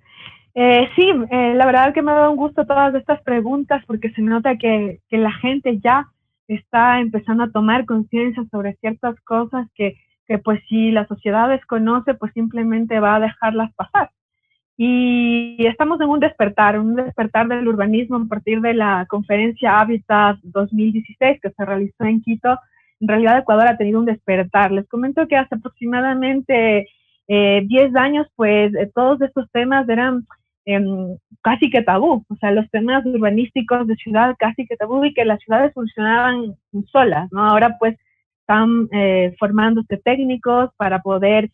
[0.54, 4.10] Eh, sí, eh, la verdad que me ha dado un gusto todas estas preguntas porque
[4.10, 6.06] se nota que, que la gente ya
[6.46, 9.96] está empezando a tomar conciencia sobre ciertas cosas que,
[10.26, 14.10] que pues si la sociedad desconoce, pues simplemente va a dejarlas pasar.
[14.76, 20.38] Y estamos en un despertar, un despertar del urbanismo a partir de la conferencia Habitat
[20.42, 22.58] 2016 que se realizó en Quito.
[23.00, 24.70] En realidad Ecuador ha tenido un despertar.
[24.70, 26.88] Les comento que hace aproximadamente
[27.28, 30.26] 10 eh, años, pues eh, todos estos temas eran
[30.64, 35.14] em, casi que tabú, o sea, los temas urbanísticos de ciudad casi que tabú y
[35.14, 36.56] que las ciudades funcionaban
[36.90, 37.44] solas, ¿no?
[37.44, 37.96] Ahora pues
[38.40, 41.50] están eh, formándose técnicos para poder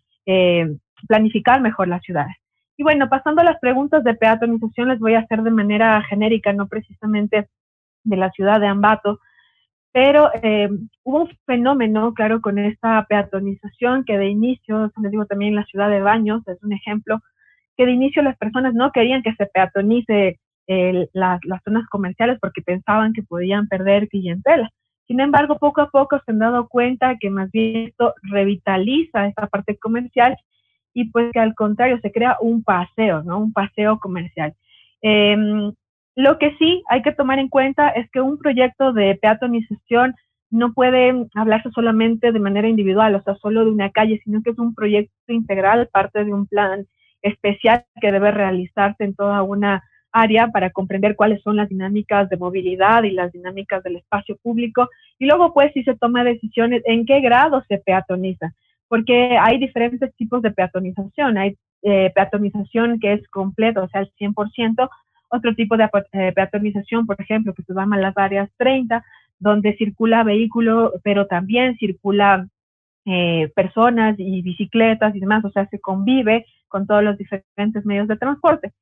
[1.07, 2.37] planificar mejor las ciudades.
[2.77, 6.53] Y bueno, pasando a las preguntas de peatonización, les voy a hacer de manera genérica,
[6.53, 7.49] no precisamente
[8.05, 9.21] de la ciudad de Ambato,
[9.93, 10.69] pero eh,
[11.03, 15.91] hubo un fenómeno, claro, con esta peatonización que de inicio, les digo también la ciudad
[15.91, 17.21] de Baños, es un ejemplo,
[17.77, 20.39] que de inicio las personas no querían que se peatonice
[21.13, 24.71] las, zonas comerciales porque pensaban que podían perder clientela.
[25.07, 29.47] Sin embargo, poco a poco se han dado cuenta que más bien esto revitaliza esta
[29.47, 30.37] parte comercial
[30.93, 33.39] y pues que al contrario se crea un paseo, ¿no?
[33.39, 34.55] Un paseo comercial.
[35.01, 35.73] Em,
[36.19, 40.17] lo que sí hay que tomar en cuenta es que un proyecto de peatonización
[40.51, 44.51] no puede hablarse solamente de manera individual, o sea, solo de una calle, sino que
[44.51, 46.89] es un proyecto integral, parte de un plan
[47.23, 52.37] especial que debe realizarse en toda una área para comprender cuáles son las dinámicas de
[52.37, 54.89] movilidad y las dinámicas del espacio público.
[55.21, 58.55] Y luego, pues, si se toma decisiones en qué grado se peatoniza,
[58.89, 61.39] porque hay diferentes tipos de peatonización.
[61.39, 64.89] Hay eh, peatonización que es completa, o sea, el 100%,
[65.31, 69.05] otro tipo de eh, peatonización, por ejemplo, que se llama las áreas 30,
[69.39, 72.49] donde circula vehículo, pero también circula
[73.05, 78.09] eh, personas y bicicletas y demás, o sea, se convive con todos los diferentes medios
[78.09, 78.73] de transporte.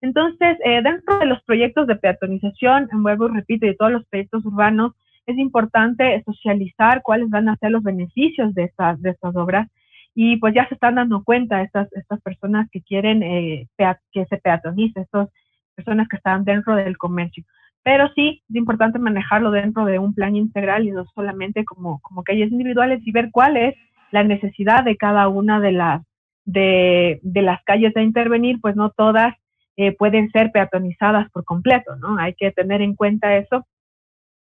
[0.00, 4.04] Entonces, eh, dentro de los proyectos de peatonización, vuelvo y repito, y de todos los
[4.06, 4.92] proyectos urbanos,
[5.26, 9.68] es importante socializar cuáles van a ser los beneficios de estas, de estas obras
[10.14, 15.00] y pues ya se están dando cuenta estas, estas personas que quieren que se peatonice,
[15.00, 15.28] estos
[15.76, 17.44] personas que están dentro del comercio.
[17.82, 22.24] Pero sí es importante manejarlo dentro de un plan integral y no solamente como, como
[22.24, 23.76] calles individuales y ver cuál es
[24.10, 26.02] la necesidad de cada una de las,
[26.44, 29.34] de, de las calles de intervenir, pues no todas
[29.76, 32.18] eh, pueden ser peatonizadas por completo, ¿no?
[32.18, 33.66] Hay que tener en cuenta eso,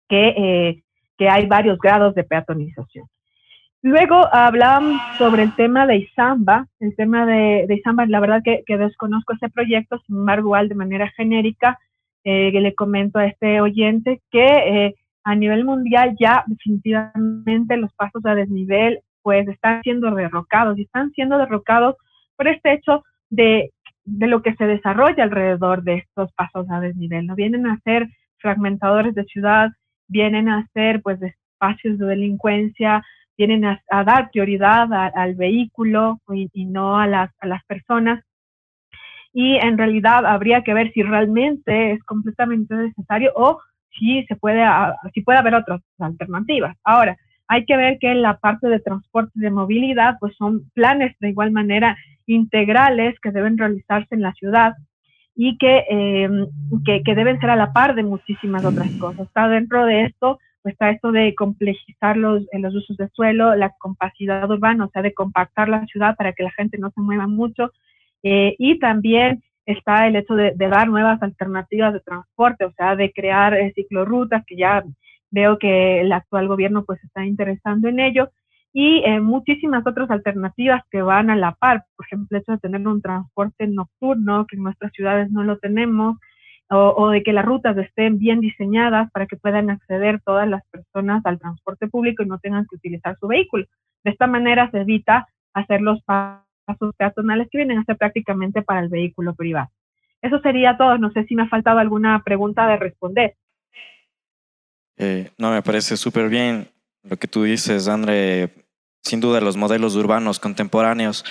[0.08, 0.82] que, eh,
[1.18, 3.06] que hay varios grados de peatonización.
[3.82, 8.64] Luego hablábamos sobre el tema de Izamba, el tema de, de Izamba, la verdad que,
[8.76, 11.78] desconozco ese proyecto, sin embargo, igual de manera genérica,
[12.24, 18.24] eh, le comento a este oyente que eh, a nivel mundial ya definitivamente los pasos
[18.26, 21.96] a desnivel pues están siendo derrocados y están siendo derrocados
[22.36, 23.70] por este hecho de,
[24.04, 27.26] de lo que se desarrolla alrededor de estos pasos a desnivel.
[27.26, 28.08] No vienen a ser
[28.38, 29.70] fragmentadores de ciudad,
[30.08, 33.04] vienen a ser pues espacios de delincuencia,
[33.38, 38.22] vienen a, dar prioridad al vehículo y, y no a las, a las personas
[39.32, 43.60] y en realidad habría que ver si realmente es completamente necesario o
[43.96, 44.64] si se puede,
[45.14, 46.76] si puede haber otras alternativas.
[46.84, 47.16] Ahora,
[47.46, 51.50] hay que ver que la parte de transporte de movilidad, pues son planes de igual
[51.50, 54.74] manera integrales que deben realizarse en la ciudad
[55.34, 56.46] y que, em,
[56.84, 59.26] que, que, deben ser a la par de muchísimas otras cosas.
[59.26, 63.70] Está dentro de esto, pues está esto de complejizar los, los usos de suelo, la
[63.78, 67.26] compacidad urbana, o sea, de compactar la ciudad para que la gente no se mueva
[67.26, 67.72] mucho,
[68.22, 73.12] eh, y también está el hecho de, dar nuevas alternativas de transporte, o sea, de
[73.12, 74.82] crear eh, ciclorrutas, que ya
[75.30, 78.30] veo que el actual gobierno pues está interesando en ello,
[78.72, 82.58] y eh, muchísimas otras alternativas que van a la par, por ejemplo, el hecho de
[82.58, 86.18] tener un transporte nocturno, que en nuestras ciudades no lo tenemos,
[86.70, 91.24] o, de que las rutas estén bien diseñadas para que puedan acceder todas las personas
[91.24, 93.64] al transporte público y no tengan que utilizar su vehículo.
[94.04, 98.80] De esta manera se evita hacer los pasos peatonales que vienen a ser prácticamente para
[98.80, 99.70] el vehículo privado.
[100.20, 100.98] Eso sería todo.
[100.98, 103.34] No sé si me ha faltado alguna pregunta de responder.
[104.98, 106.68] Eh, no, me parece súper bien
[107.02, 108.50] lo que tú dices, André.
[109.02, 111.24] Sin duda, los modelos urbanos contemporáneos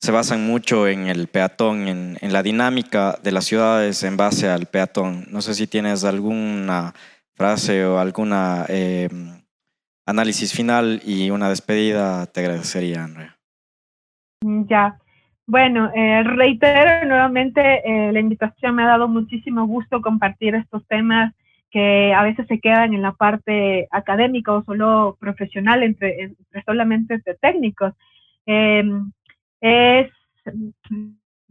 [0.00, 4.48] se basan mucho en el peatón, en, en, la dinámica de las ciudades en base
[4.48, 5.26] al peatón.
[5.30, 6.94] No sé si tienes alguna
[7.34, 9.08] frase o alguna eh,
[10.06, 13.36] análisis final y una despedida, te agradecería, Andrea.
[14.42, 14.98] Mm, ya.
[15.46, 18.74] Bueno, eh, reitero nuevamente eh, la invitación.
[18.74, 21.32] Me ha dado muchísimo gusto compartir estos temas
[21.70, 26.34] que a veces se quedan en la parte académica o solo profesional, entre,
[26.66, 27.92] solamente de técnicos.
[28.46, 29.12] Em,
[29.60, 30.10] es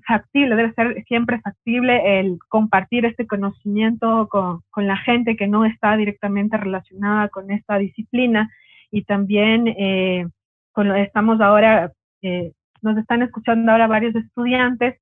[0.07, 5.65] factible, debe ser siempre factible el compartir este conocimiento con, con la gente que no
[5.65, 8.49] está directamente relacionada con esta disciplina
[8.89, 10.27] y también eh,
[10.97, 11.91] estamos ahora
[12.21, 14.99] eh, nos están escuchando ahora varios estudiantes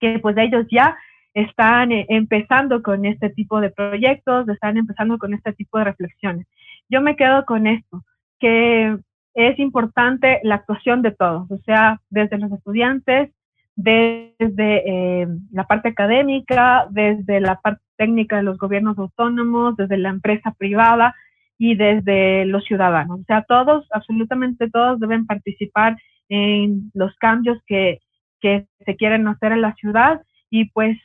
[0.00, 0.96] que pues ellos ya
[1.34, 6.46] están eh, empezando con este tipo de proyectos, están empezando con este tipo de reflexiones.
[6.88, 8.04] Yo me quedo con esto,
[8.38, 8.98] que
[9.34, 13.30] es importante la actuación de todos, o sea, desde los estudiantes,
[13.74, 20.10] desde eh, la parte académica, desde la parte técnica de los gobiernos autónomos, desde la
[20.10, 21.14] empresa privada
[21.58, 23.20] y desde los ciudadanos.
[23.20, 25.96] O sea, todos, absolutamente todos deben participar
[26.28, 28.00] en los cambios que,
[28.40, 30.20] que se quieren hacer en la ciudad
[30.50, 30.98] y pues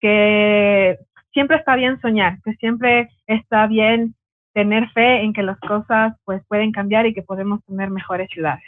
[0.00, 0.98] que
[1.32, 4.14] siempre está bien soñar, que siempre está bien
[4.54, 8.64] tener fe en que las cosas pues pueden cambiar y que podemos tener mejores ciudades.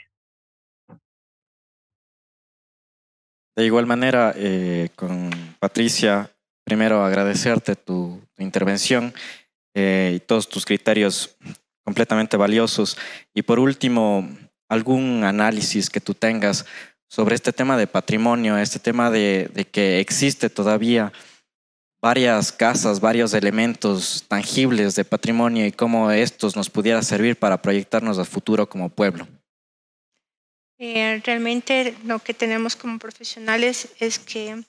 [3.56, 5.30] De igual manera, eh, con
[5.60, 6.28] Patricia,
[6.64, 9.14] primero agradecerte tu, intervención
[9.74, 11.36] eh, y todos tus criterios
[11.84, 12.98] completamente valiosos.
[13.32, 14.28] Y por último,
[14.68, 16.66] algún análisis que tú tengas
[17.08, 21.12] sobre este tema de patrimonio, este tema de, que existe todavía
[22.04, 28.18] varias casas, varios elementos tangibles de patrimonio y cómo estos nos pudiera servir para proyectarnos
[28.18, 29.26] al futuro como pueblo.
[30.78, 34.62] Eh, realmente lo que tenemos como profesionales es que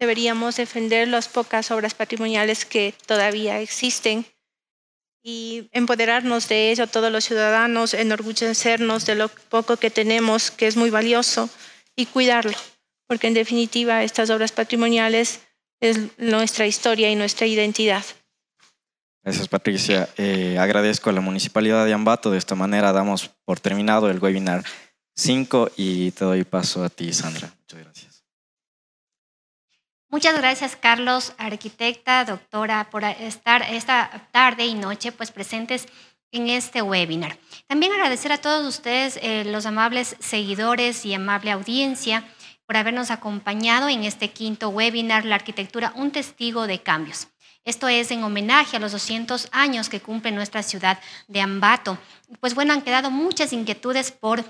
[0.00, 4.24] deberíamos defender las pocas obras patrimoniales que todavía existen
[5.22, 10.78] y empoderarnos de ello todos los ciudadanos, enorgullecernos de lo poco que tenemos, que es
[10.78, 11.50] muy valioso,
[11.94, 12.56] y cuidarlo,
[13.06, 15.40] porque en definitiva estas obras patrimoniales
[15.80, 18.04] es nuestra historia y nuestra identidad.
[19.22, 20.08] Gracias, Patricia.
[20.16, 22.30] Eh, agradezco a la Municipalidad de Ambato.
[22.30, 24.64] De esta manera damos por terminado el webinar
[25.16, 27.52] 5 y te doy paso a ti, Sandra.
[27.60, 28.24] Muchas gracias.
[30.10, 35.86] Muchas gracias, Carlos, arquitecta, doctora, por estar esta tarde y noche pues, presentes
[36.32, 37.38] en este webinar.
[37.66, 42.24] También agradecer a todos ustedes, eh, los amables seguidores y amable audiencia,
[42.68, 47.28] por habernos acompañado en este quinto webinar, La arquitectura, un testigo de cambios.
[47.64, 51.96] Esto es en homenaje a los 200 años que cumple nuestra ciudad de Ambato.
[52.40, 54.44] Pues bueno, han quedado muchas inquietudes por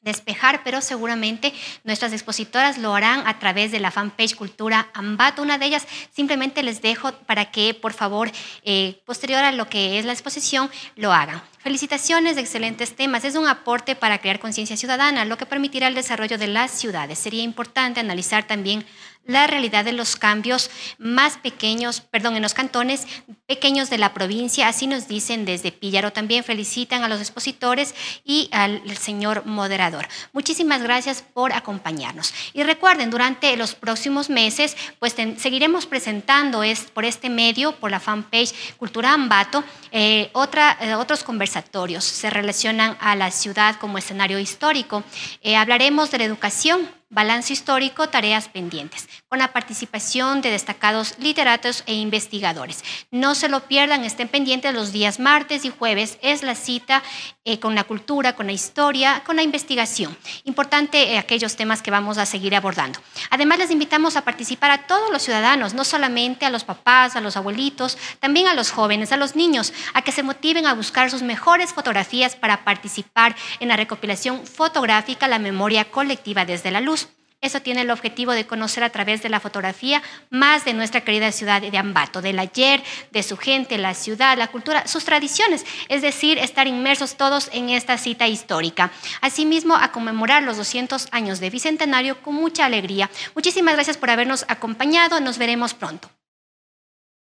[0.00, 1.52] despejar, pero seguramente
[1.84, 5.42] nuestras expositoras lo harán a través de la fanpage Cultura Ambato.
[5.42, 8.32] Una de ellas simplemente les dejo para que, por favor,
[8.62, 11.42] eh, posterior a lo que es la exposición, lo hagan.
[11.66, 13.24] Felicitaciones excelentes temas.
[13.24, 17.18] Es un aporte para crear conciencia ciudadana, lo que permitirá el desarrollo de las ciudades.
[17.18, 18.84] Sería importante analizar también
[19.26, 23.06] la realidad de los cambios más pequeños, perdón, en los cantones
[23.46, 26.12] pequeños de la provincia, así nos dicen desde Píllaro.
[26.12, 27.94] También felicitan a los expositores
[28.24, 30.08] y al señor moderador.
[30.32, 32.32] Muchísimas gracias por acompañarnos.
[32.52, 38.00] Y recuerden, durante los próximos meses, pues seguiremos presentando es, por este medio, por la
[38.00, 42.04] fanpage Cultura Ambato, eh, otra, eh, otros conversatorios.
[42.04, 45.04] Se relacionan a la ciudad como escenario histórico.
[45.42, 51.84] Eh, hablaremos de la educación Balance histórico, tareas pendientes, con la participación de destacados literatos
[51.86, 52.82] e investigadores.
[53.12, 56.18] No se lo pierdan, estén pendientes los días martes y jueves.
[56.20, 57.04] Es la cita
[57.44, 60.16] eh, con la cultura, con la historia, con la investigación.
[60.42, 62.98] Importante eh, aquellos temas que vamos a seguir abordando.
[63.30, 67.20] Además, les invitamos a participar a todos los ciudadanos, no solamente a los papás, a
[67.20, 71.08] los abuelitos, también a los jóvenes, a los niños, a que se motiven a buscar
[71.08, 76.95] sus mejores fotografías para participar en la recopilación fotográfica La memoria colectiva desde la luz.
[77.42, 81.30] Eso tiene el objetivo de conocer a través de la fotografía más de nuestra querida
[81.32, 82.82] ciudad de Ambato, del ayer,
[83.12, 87.68] de su gente, la ciudad, la cultura, sus tradiciones, es decir, estar inmersos todos en
[87.68, 88.90] esta cita histórica.
[89.20, 93.10] Asimismo, a conmemorar los 200 años de Bicentenario con mucha alegría.
[93.34, 96.15] Muchísimas gracias por habernos acompañado, nos veremos pronto.